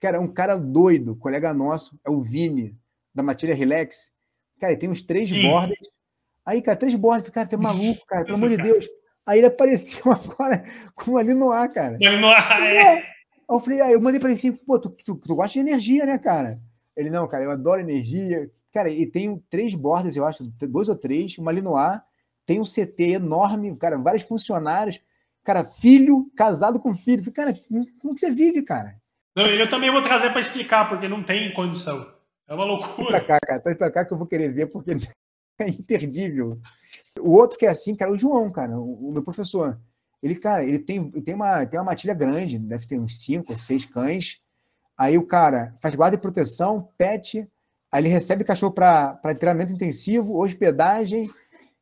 [0.00, 2.74] Cara, um cara doido, colega nosso, é o Vini,
[3.14, 4.12] da Matilha Relax.
[4.58, 5.42] Cara, ele tem uns três Sim.
[5.42, 5.76] bordas.
[6.42, 7.28] Aí, cara, três bordas.
[7.28, 8.88] Cara, tem maluco, cara, pelo amor de Deus.
[9.26, 11.96] Aí ele apareceu agora com ali no ar, cara.
[11.96, 12.88] Ali no ar, é.
[12.94, 13.04] Aí
[13.50, 16.06] eu falei, aí eu mandei pra ele assim, pô, tu, tu, tu gosta de energia,
[16.06, 16.58] né, cara?
[16.96, 18.50] Ele, não, cara, eu adoro energia.
[18.72, 22.02] Cara, e tem três bordas, eu acho, dois ou três, uma ali no ar,
[22.46, 24.98] tem um CT enorme, cara, vários funcionários,
[25.46, 27.32] cara, filho, casado com filho.
[27.32, 27.54] Cara,
[28.00, 28.96] como que você vive, cara?
[29.34, 32.12] Não, eu também vou trazer para explicar, porque não tem condição.
[32.48, 33.20] É uma loucura.
[33.22, 34.90] Pra cá, cara, pra cá que eu vou querer ver, porque
[35.60, 36.58] é imperdível.
[37.20, 39.78] O outro que é assim, cara, é o João, cara, o, meu professor.
[40.22, 43.58] Ele, cara, ele tem, tem, uma, tem uma matilha grande, deve ter uns cinco ou
[43.58, 44.40] seis cães.
[44.98, 47.48] Aí o cara faz guarda e proteção, pet,
[47.90, 51.30] Aí ele recebe cachorro para treinamento intensivo, hospedagem,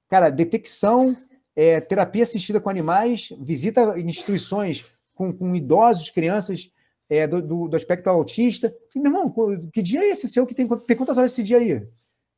[0.08, 1.16] cara, detecção,
[1.56, 4.84] é, terapia assistida com animais, visita instituições
[5.14, 6.70] com, com idosos, crianças
[7.08, 8.74] é, do, do, do, aspecto autista.
[8.94, 9.32] Meu irmão,
[9.72, 11.86] que dia é esse seu que tem, tem quantas horas esse dia aí?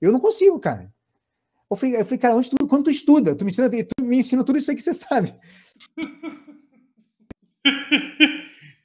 [0.01, 0.93] Eu não consigo, cara.
[1.71, 4.19] Eu falei, eu falei cara, onde tu, quando tu estuda, tu me, ensina, tu me
[4.19, 5.35] ensina tudo isso aí que você sabe.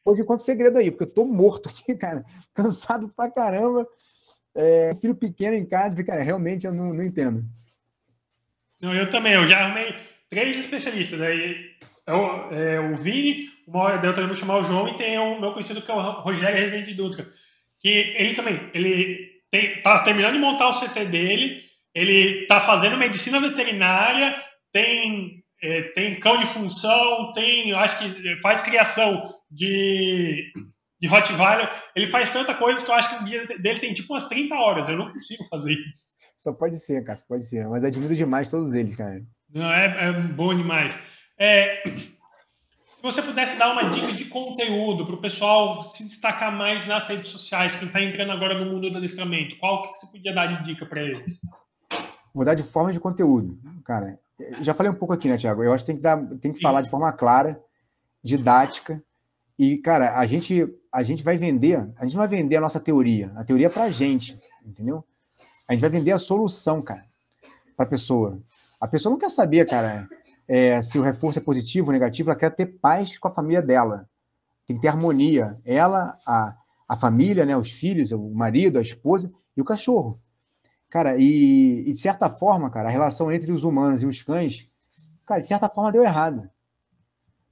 [0.04, 3.88] Hoje conta o segredo aí, porque eu tô morto aqui, cara, cansado pra caramba.
[4.54, 7.46] É, filho pequeno em casa, fica, realmente eu não, não entendo.
[8.82, 9.96] Não, eu também, eu já arrumei
[10.32, 11.22] três especialistas.
[11.22, 11.56] Aí
[12.08, 15.40] é o, é, o Vini, uma, eu também vou chamar o João, e tem o
[15.40, 17.28] meu conhecido que é o Rogério Rezende Dutra.
[17.80, 21.62] Que ele também, ele tem, tá terminando de montar o CT dele,
[21.94, 24.34] ele tá fazendo medicina veterinária,
[24.72, 30.52] tem, é, tem cão de função, tem, acho que faz criação de
[31.02, 34.14] de Rottweiler, ele faz tanta coisa que eu acho que o dia dele tem tipo
[34.14, 34.88] umas 30 horas.
[34.88, 36.12] Eu não consigo fazer isso.
[36.38, 37.68] Só pode ser, cara, pode ser.
[37.68, 39.20] Mas admiro demais todos eles, cara.
[39.54, 40.98] Não, é, é bom demais.
[41.38, 41.84] É,
[42.96, 47.08] se você pudesse dar uma dica de conteúdo para o pessoal se destacar mais nas
[47.08, 50.48] redes sociais, quem está entrando agora no mundo do adestramento, qual que você podia dar
[50.48, 51.42] de dica para eles?
[52.34, 54.20] Vou dar de forma de conteúdo, cara.
[54.62, 55.64] Já falei um pouco aqui, né, Tiago?
[55.64, 57.62] Eu acho que tem que, dar, tem que falar de forma clara,
[58.24, 59.04] didática,
[59.62, 62.80] e, cara, a gente, a gente vai vender, a gente não vai vender a nossa
[62.80, 63.32] teoria.
[63.36, 64.36] A teoria é pra gente,
[64.66, 65.04] entendeu?
[65.68, 67.06] A gente vai vender a solução, cara,
[67.78, 68.42] pra pessoa.
[68.82, 70.08] A pessoa não quer saber, cara,
[70.48, 73.62] é, se o reforço é positivo ou negativo, ela quer ter paz com a família
[73.62, 74.10] dela.
[74.66, 75.62] Tem que ter harmonia.
[75.64, 76.58] Ela, a,
[76.90, 80.20] a família, né, os filhos, o marido, a esposa e o cachorro.
[80.90, 84.68] Cara, e, e de certa forma, cara, a relação entre os humanos e os cães,
[85.28, 86.50] cara, de certa forma deu errado.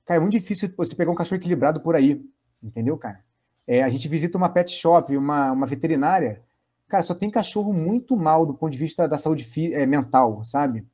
[0.05, 2.21] Cara, é muito difícil você pegar um cachorro equilibrado por aí,
[2.61, 3.23] entendeu, cara?
[3.67, 6.41] É, a gente visita uma pet shop, uma, uma veterinária,
[6.87, 10.85] cara, só tem cachorro muito mal do ponto de vista da saúde é, mental, sabe?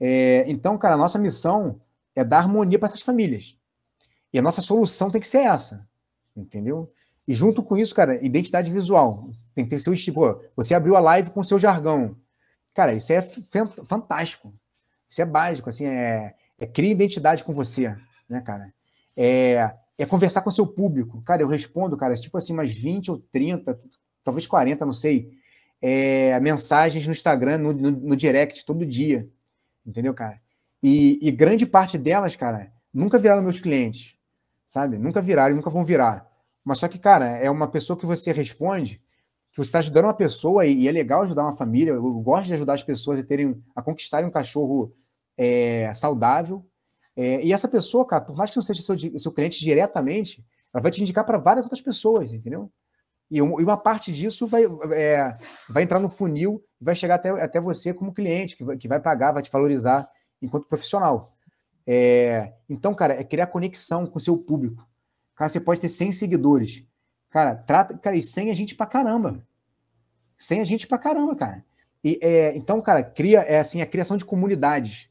[0.00, 1.80] É, então, cara, a nossa missão
[2.14, 3.56] é dar harmonia para essas famílias.
[4.32, 5.88] E a nossa solução tem que ser essa,
[6.36, 6.88] entendeu?
[7.26, 9.30] E junto com isso, cara, identidade visual.
[9.54, 10.42] Tem que ter seu estilo.
[10.56, 12.16] Você abriu a live com seu jargão.
[12.74, 14.52] Cara, isso é fantástico.
[15.08, 17.96] Isso é básico, assim, é, é cria identidade com você
[18.28, 18.72] né, cara?
[19.16, 21.22] É, é conversar com seu público.
[21.22, 23.76] Cara, eu respondo, cara, tipo assim, umas 20 ou 30,
[24.22, 25.30] talvez 40, não sei,
[25.80, 29.28] é, mensagens no Instagram, no, no, no, direct, todo dia.
[29.88, 30.38] Entendeu, cara?
[30.82, 34.14] E, e, grande parte delas, cara, nunca viraram meus clientes,
[34.66, 34.98] sabe?
[34.98, 36.30] Nunca viraram, nunca vão virar.
[36.62, 39.00] Mas só que, cara, é uma pessoa que você responde,
[39.50, 41.92] que você está ajudando uma pessoa e, e, é legal ajudar uma família.
[41.92, 44.94] Eu gosto de ajudar as pessoas a terem, a conquistarem um cachorro
[45.38, 46.66] é, saudável.
[47.16, 50.82] É, e essa pessoa, cara, por mais que não seja seu, seu cliente diretamente, ela
[50.82, 52.70] vai te indicar para várias outras pessoas, entendeu?
[53.30, 55.34] E, uma parte disso vai, é,
[55.68, 59.00] vai entrar no funil vai chegar até, até você como cliente, que vai, que vai
[59.00, 60.08] pagar, vai te valorizar
[60.40, 61.28] enquanto profissional.
[61.86, 64.86] É, então, cara, é criar conexão com o seu público.
[65.34, 66.84] Cara, você pode ter 100 seguidores.
[67.30, 67.96] Cara, trata.
[67.98, 69.42] Cara, e 100 é gente pra caramba.
[70.38, 71.64] 100 é gente pra caramba, cara.
[72.04, 75.08] E, é, então, cara, cria é assim, a criação de comunidades.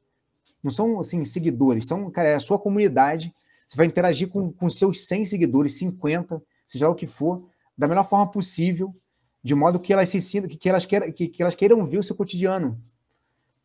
[0.63, 3.33] Não são assim, seguidores, são, cara, é a sua comunidade.
[3.67, 8.03] Você vai interagir com, com seus 100 seguidores, 50, seja o que for da melhor
[8.03, 8.95] forma possível,
[9.43, 11.99] de modo que elas se sintam, que, que, elas, queiram, que, que elas queiram ver
[11.99, 12.81] o seu cotidiano.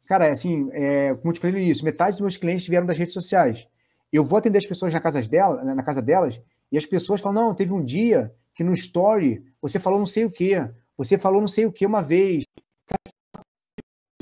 [0.05, 3.15] Cara, assim, é, como eu te falei início, metade dos meus clientes vieram das redes
[3.15, 3.67] sociais.
[4.13, 6.41] Eu vou atender as pessoas na casa, dela, na casa delas
[6.71, 10.25] e as pessoas falam: não, teve um dia que no story você falou não sei
[10.25, 10.55] o que,
[10.97, 12.45] você falou não sei o que uma vez.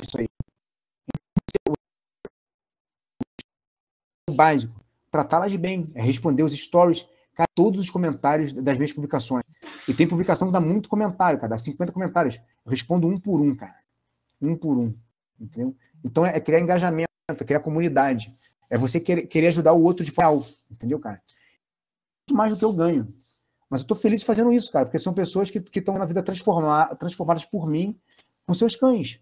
[0.00, 0.28] Isso aí.
[4.28, 4.80] O básico,
[5.10, 7.06] tratá-las bem, responder os stories,
[7.54, 9.44] todos os comentários das minhas publicações.
[9.88, 12.36] E tem publicação que dá muito comentário, cara, dá 50 comentários.
[12.64, 13.76] Eu respondo um por um, cara.
[14.40, 14.94] Um por um.
[15.40, 15.74] Entendeu?
[16.04, 18.32] Então é criar engajamento, é criar comunidade.
[18.70, 21.20] É você querer, querer ajudar o outro de forma entendeu, cara?
[22.20, 23.12] Muito mais do que eu ganho.
[23.68, 26.94] Mas eu tô feliz fazendo isso, cara, porque são pessoas que estão na vida transformar,
[26.96, 27.98] transformadas por mim
[28.46, 29.20] com seus cães.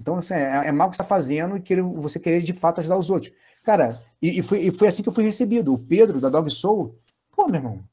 [0.00, 2.80] Então, assim, é, é mal que você está fazendo e querer, você querer de fato
[2.80, 3.32] ajudar os outros.
[3.64, 5.72] Cara, e, e, foi, e foi assim que eu fui recebido.
[5.72, 6.96] O Pedro, da Dog Soul,
[7.32, 7.84] pô, meu irmão,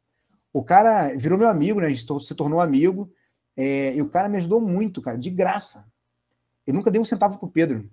[0.54, 1.88] o cara virou meu amigo, né?
[1.88, 3.12] A gente se tornou amigo.
[3.58, 5.86] É, e o cara me ajudou muito, cara, de graça.
[6.66, 7.90] Eu nunca dei um centavo pro Pedro.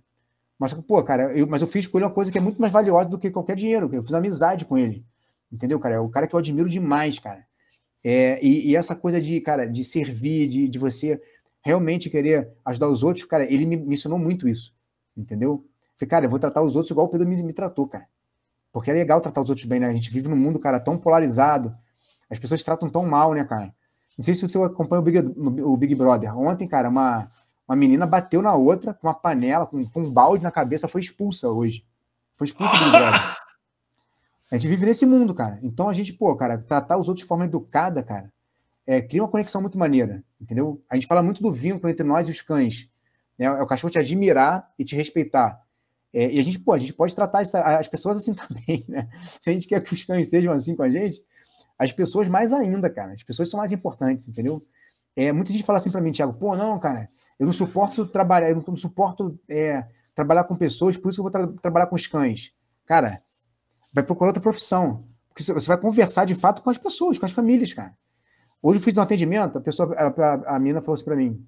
[0.59, 2.73] Mas, pô, cara, eu, mas eu fiz com ele uma coisa que é muito mais
[2.73, 3.91] valiosa do que qualquer dinheiro.
[3.93, 5.05] Eu fiz amizade com ele.
[5.53, 5.97] Entendeu, cara?
[5.97, 7.45] É o cara que eu admiro demais, cara.
[8.03, 11.21] É, e, e, essa coisa de, cara, de servir, de, de você
[11.61, 14.73] realmente querer ajudar os outros, cara, ele me, me ensinou muito isso.
[15.17, 15.67] Entendeu?
[15.97, 18.07] Falei, cara, eu vou tratar os outros igual o Pedro me, me tratou, cara.
[18.77, 19.89] Porque é legal tratar os outros bem, né?
[19.89, 21.75] A gente vive num mundo, cara, tão polarizado,
[22.31, 23.75] as pessoas tratam tão mal, né, cara?
[24.19, 25.19] Não sei se você acompanha o Big,
[25.63, 26.39] o Big Brother.
[26.39, 27.27] Ontem, cara, uma,
[27.67, 31.01] uma menina bateu na outra com uma panela, com, com um balde na cabeça, foi
[31.01, 31.87] expulsa hoje.
[32.35, 33.37] Foi expulsa do Big Brother.
[34.53, 35.59] A gente vive nesse mundo, cara.
[35.63, 38.31] Então a gente, pô, cara, tratar os outros de forma educada, cara,
[38.87, 40.83] é, cria uma conexão muito maneira, entendeu?
[40.91, 42.91] A gente fala muito do vínculo entre nós e os cães.
[43.39, 43.47] Né?
[43.47, 45.66] É o cachorro te admirar e te respeitar.
[46.17, 49.07] É, e a gente, pô, a gente pode tratar essa, as pessoas assim também, né?
[49.39, 51.23] Se a gente quer que os cães sejam assim com a gente,
[51.79, 53.13] as pessoas mais ainda, cara.
[53.13, 54.67] As pessoas são mais importantes, entendeu?
[55.15, 58.49] É, muita gente fala assim para mim, Thiago, pô, não, cara, eu não suporto trabalhar,
[58.49, 62.07] eu não suporto é, trabalhar com pessoas, por isso eu vou tra trabalhar com os
[62.07, 62.51] cães.
[62.87, 63.23] Cara,
[63.93, 65.05] vai procurar outra profissão.
[65.29, 67.95] Porque você vai conversar de fato com as pessoas, com as famílias, cara.
[68.63, 71.47] Hoje eu fiz um atendimento, a pessoa, a, a, a menina falou assim para mim: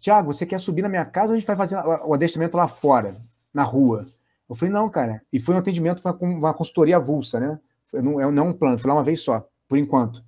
[0.00, 2.66] Tiago, você quer subir na minha casa ou a gente vai fazer o adestramento lá
[2.66, 3.14] fora,
[3.52, 4.04] na rua?
[4.48, 5.22] Eu falei, não, cara.
[5.32, 7.60] E foi um atendimento, foi uma consultoria avulsa, né?
[7.94, 10.24] Não é um plano, fui lá uma vez só, por enquanto.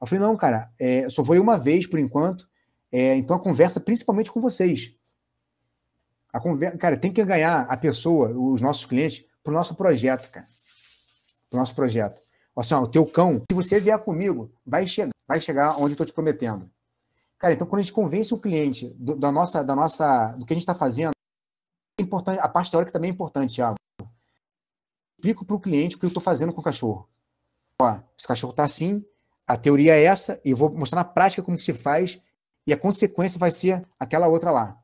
[0.00, 2.48] Eu falei, não, cara, é, só foi uma vez por enquanto.
[2.90, 4.94] É, então a conversa principalmente com vocês.
[6.32, 10.30] A conversa, cara, tem que ganhar a pessoa, os nossos clientes, para o nosso projeto,
[10.30, 10.46] cara.
[11.48, 12.20] Para o nosso projeto.
[12.56, 15.92] Assim, ó, o teu cão, se você vier comigo, vai chegar, vai chegar onde eu
[15.92, 16.70] estou te prometendo.
[17.38, 20.52] Cara, então quando a gente convence o cliente do, da nossa, da nossa, do que
[20.52, 21.12] a gente está fazendo,
[22.00, 23.76] importante, a parte teórica também é importante, Thiago
[25.20, 27.06] explico para o cliente o que eu estou fazendo com o cachorro.
[27.78, 29.04] Ó, esse cachorro está assim,
[29.46, 32.20] a teoria é essa, e vou mostrar na prática como se faz,
[32.66, 34.78] e a consequência vai ser aquela outra lá.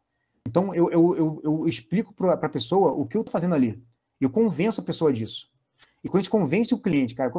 [0.47, 3.83] Então, eu, eu, eu, eu explico para a pessoa o que eu estou fazendo ali.
[4.21, 5.49] Eu convenço a pessoa disso.
[6.05, 7.33] E quando a gente convence o cliente, cara,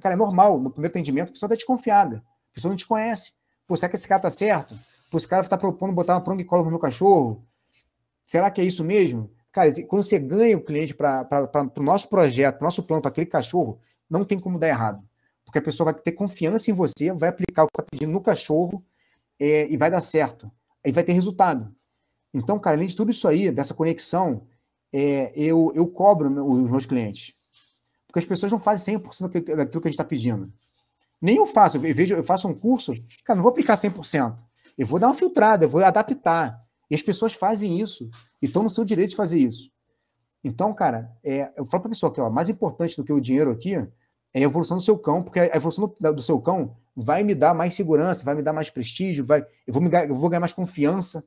[0.00, 2.24] cara, é normal, no primeiro atendimento, a pessoa está desconfiada.
[2.50, 3.32] A pessoa não te conhece.
[3.66, 4.74] Pô, será que esse cara está certo?
[5.10, 7.44] Pô, esse cara está propondo botar uma pronga e cola no meu cachorro?
[8.26, 9.30] Será que é isso mesmo?
[9.52, 11.48] Cara, quando você ganha o cliente para
[11.78, 15.02] o nosso projeto, para o nosso plano, para aquele cachorro, não tem como dar errado.
[15.44, 18.20] Porque a pessoa vai ter confiança em você, vai aplicar o que está pedindo no
[18.20, 18.84] cachorro
[19.38, 20.50] é, e vai dar certo.
[20.84, 21.74] E vai ter resultado.
[22.34, 24.42] Então, cara, além de tudo isso aí, dessa conexão,
[24.92, 27.32] é, eu, eu cobro os meus clientes.
[28.06, 30.52] Porque as pessoas não fazem 100% daquilo que a gente está pedindo.
[31.20, 31.76] Nem eu faço.
[31.76, 32.92] Eu, vejo, eu faço um curso,
[33.24, 34.36] cara, não vou aplicar 100%.
[34.76, 36.65] Eu vou dar uma filtrada, eu vou adaptar.
[36.90, 38.08] E as pessoas fazem isso
[38.40, 39.70] e estão no seu direito de fazer isso.
[40.42, 43.20] Então, cara, é, eu falo para a pessoa que ó, mais importante do que o
[43.20, 43.88] dinheiro aqui é
[44.34, 47.54] a evolução do seu cão, porque a evolução do, do seu cão vai me dar
[47.54, 50.52] mais segurança, vai me dar mais prestígio, vai, eu vou, me, eu vou ganhar mais
[50.52, 51.26] confiança,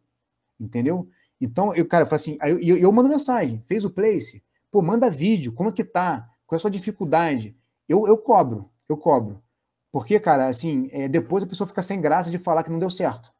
[0.59, 1.09] entendeu?
[1.41, 4.81] Então, eu, cara, eu falo assim, eu, eu, eu, mando mensagem, fez o place, pô,
[4.81, 6.29] manda vídeo, como é que tá?
[6.45, 7.55] Qual é a sua dificuldade?
[7.87, 9.41] Eu, eu cobro, eu cobro.
[9.91, 12.89] Porque, cara, assim, é, depois a pessoa fica sem graça de falar que não deu
[12.89, 13.31] certo.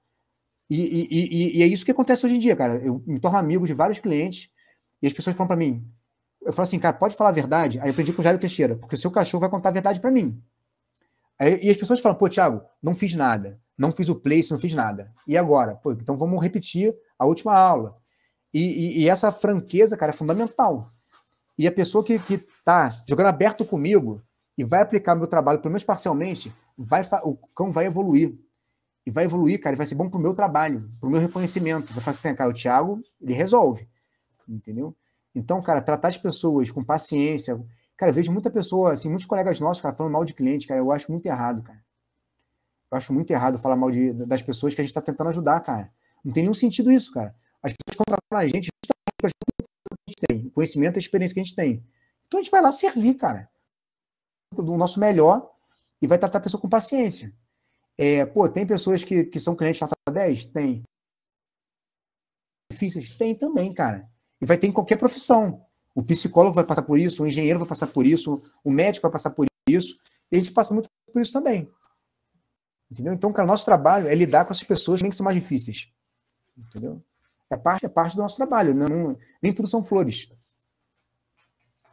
[0.70, 2.76] E, e, e, e, é isso que acontece hoje em dia, cara.
[2.78, 4.50] Eu me torno amigo de vários clientes
[5.02, 5.86] e as pessoas falam para mim,
[6.42, 7.80] eu falo assim, cara, pode falar a verdade?
[7.80, 10.00] Aí eu aprendi com o Jairo Teixeira, porque o seu cachorro vai contar a verdade
[10.00, 10.42] para mim.
[11.38, 14.60] Aí, e as pessoas falam, pô, Thiago, não fiz nada, não fiz o place, não
[14.60, 15.12] fiz nada.
[15.28, 15.76] E agora?
[15.76, 17.98] Pô, então vamos repetir a última aula.
[18.54, 20.92] E, essa franqueza, cara, é fundamental.
[21.58, 24.22] E a pessoa que, que tá jogando aberto comigo
[24.58, 28.34] e vai aplicar meu trabalho, pelo menos parcialmente, vai, o cão vai evoluir.
[29.06, 31.94] E vai evoluir, cara, e vai ser bom pro meu trabalho, pro meu reconhecimento.
[31.94, 33.88] Vai falar assim, cara, o Thiago, ele resolve.
[34.48, 34.96] Entendeu?
[35.34, 37.60] Então, cara, tratar as pessoas com paciência.
[37.96, 40.80] Cara, eu vejo muita pessoa, assim, muitos colegas nossos, cara, falando mal de cliente, cara,
[40.80, 41.84] eu acho muito errado, cara.
[42.92, 45.60] Eu acho muito errado falar mal de, das pessoas que a gente está tentando ajudar,
[45.60, 45.92] cara.
[46.24, 47.36] Não tem nenhum sentido isso, cara.
[47.62, 49.30] As pessoas contratam a gente justamente
[49.92, 51.86] a gente tem, o conhecimento e a experiência que a gente tem.
[52.28, 53.50] Então a gente vai lá servir, cara.
[54.52, 55.52] Do nosso melhor
[56.02, 57.34] e vai tratar a pessoa com paciência.
[58.02, 60.46] É, pô, tem pessoas que, que são clientes nota 10?
[60.46, 60.84] Tem.
[62.72, 63.18] Difíceis?
[63.18, 64.10] Tem também, cara.
[64.40, 65.66] E vai ter em qualquer profissão.
[65.94, 69.12] O psicólogo vai passar por isso, o engenheiro vai passar por isso, o médico vai
[69.12, 70.00] passar por isso,
[70.32, 71.70] e a gente passa muito por isso também.
[72.90, 73.12] Entendeu?
[73.12, 75.92] Então, cara, nosso trabalho é lidar com essas pessoas nem que são mais difíceis.
[76.58, 77.04] Entendeu?
[77.52, 78.74] É parte, é parte do nosso trabalho.
[78.74, 80.32] Não, nem tudo são flores.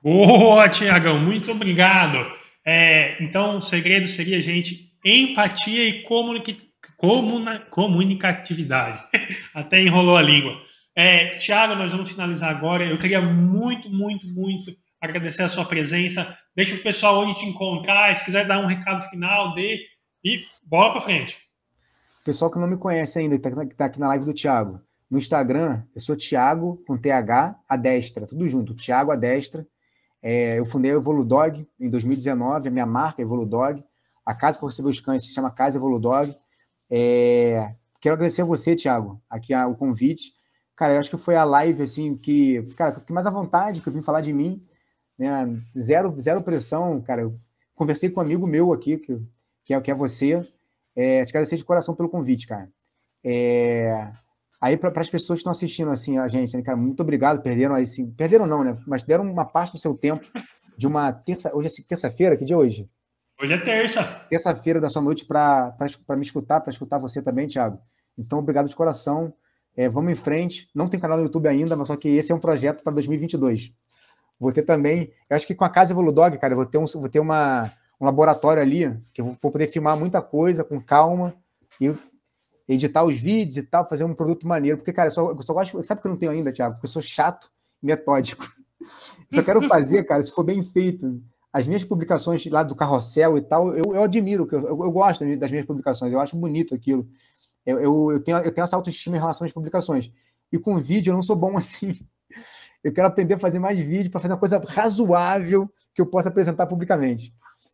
[0.01, 2.19] Boa, Tiagão, muito obrigado.
[2.65, 6.53] É, então, o segredo seria, gente, empatia e comunica,
[6.97, 9.03] comuna, comunicatividade.
[9.55, 10.61] Até enrolou a língua.
[10.95, 12.85] É, Tiago, nós vamos finalizar agora.
[12.85, 16.37] Eu queria muito, muito, muito agradecer a sua presença.
[16.57, 18.15] Deixa o pessoal onde te encontrar.
[18.17, 19.79] Se quiser dar um recado final, dê.
[20.25, 21.37] E bola para frente.
[22.25, 24.81] Pessoal que não me conhece ainda, que está tá aqui na live do Tiago.
[25.09, 28.75] No Instagram, eu sou Tiago, com TH, a destra, tudo junto.
[28.75, 29.65] Tiago, a destra.
[30.21, 33.85] É, eu fundei a Evoludog em 2019, a minha marca é Evoludog.
[34.27, 36.35] A casa que eu recebi os cães se chama Casa Evoludog.
[36.91, 40.35] É, quero agradecer a você, Tiago, aqui o convite.
[40.75, 43.31] Cara, eu acho que foi a live, assim, que, cara, que eu fiquei mais à
[43.31, 44.61] vontade, que eu vim falar de mim,
[45.19, 45.47] né?
[45.79, 47.23] Zero, zero pressão, cara.
[47.23, 47.39] Eu
[47.75, 49.19] conversei com um amigo meu aqui, que,
[49.65, 50.47] que, é, que é você.
[50.95, 52.69] É, te agradecer de coração pelo convite, cara.
[53.25, 54.13] É,
[54.61, 57.43] aí, para as pessoas que estão assistindo, assim, a gente, né, cara, muito obrigado.
[57.43, 58.11] Perderam aí, sim.
[58.11, 58.77] Perderam não, né?
[58.87, 60.27] Mas deram uma parte do seu tempo
[60.77, 61.55] de uma terça.
[61.57, 62.37] Hoje é terça-feira?
[62.37, 62.91] Que dia é hoje?
[63.39, 64.03] Hoje é terça.
[64.31, 65.77] Terça-feira da sua noite para
[66.11, 67.79] me escutar, para escutar você também, Thiago.
[68.17, 69.33] Então, obrigado de coração.
[69.77, 70.71] É, vamos em frente.
[70.75, 73.75] Não tem canal no YouTube ainda, mas só que esse é um projeto para 2022.
[74.41, 75.13] Vou ter também.
[75.29, 77.71] Eu acho que com a Casa Evoludog, cara, eu vou ter, um, vou ter uma,
[78.01, 81.35] um laboratório ali, que eu vou poder filmar muita coisa com calma
[81.79, 81.95] e
[82.67, 84.79] editar os vídeos e tal, fazer um produto maneiro.
[84.79, 85.85] Porque, cara, eu só, eu só gosto.
[85.85, 86.77] Sabe que eu não tenho ainda, Thiago?
[86.77, 87.51] Porque eu sou chato
[87.83, 88.51] e metódico.
[88.81, 88.87] Eu
[89.35, 91.23] só quero fazer, cara, se for bem feito.
[91.57, 95.51] As minhas publicações lá do carrossel e tal, eu, eu admiro, eu, eu gosto das
[95.51, 97.09] minhas publicações, eu acho bonito aquilo.
[97.65, 100.13] Eu, eu, eu, tenho, eu tenho essa autoestima em relação às publicações.
[100.53, 101.99] E com vídeo eu não sou bom assim.
[102.85, 106.29] Eu quero aprender a fazer mais vídeo para fazer uma coisa razoável que eu possa
[106.29, 107.33] apresentar publicamente.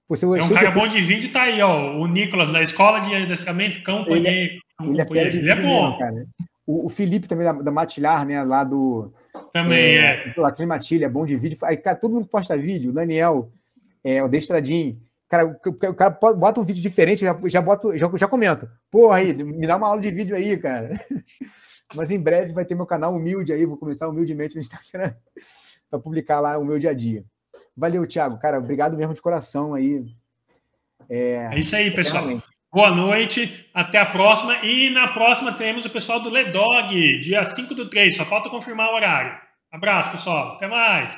[0.08, 0.74] Você, é um cara de...
[0.74, 1.96] bom de vídeo, tá aí, ó.
[1.98, 5.98] O Nicolas, da Escola de Adestramento Campo Ele, é, ele, é, ele é bom.
[5.98, 6.24] Cara.
[6.64, 8.44] O, o, Felipe também, da, da Matilhar, né?
[8.44, 9.12] Lá do.
[9.52, 10.28] Também é.
[10.28, 10.34] é.
[10.36, 11.58] Lá, Matilha, é bom de vídeo.
[11.62, 12.90] Aí, cara, todo mundo posta vídeo.
[12.90, 13.50] O Daniel,
[14.04, 15.00] é, o Destradinho.
[15.28, 18.68] Cara, o cara bota um vídeo diferente, já, já, boto, já, já comento.
[18.90, 20.90] Porra, aí, me dá uma aula de vídeo aí, cara.
[21.94, 25.14] Mas em breve vai ter meu canal humilde aí, vou começar humildemente no Instagram
[25.90, 27.24] para publicar lá o meu dia a dia.
[27.76, 28.38] Valeu, Thiago.
[28.38, 30.04] Cara, obrigado mesmo de coração aí.
[31.08, 32.24] É, é isso aí, pessoal.
[32.24, 32.46] Realmente.
[32.72, 34.56] Boa noite, até a próxima.
[34.64, 38.16] E na próxima teremos o pessoal do Ledog, dia 5 do 3.
[38.16, 39.38] Só falta confirmar o horário.
[39.70, 40.56] Abraço, pessoal.
[40.56, 41.10] Até mais.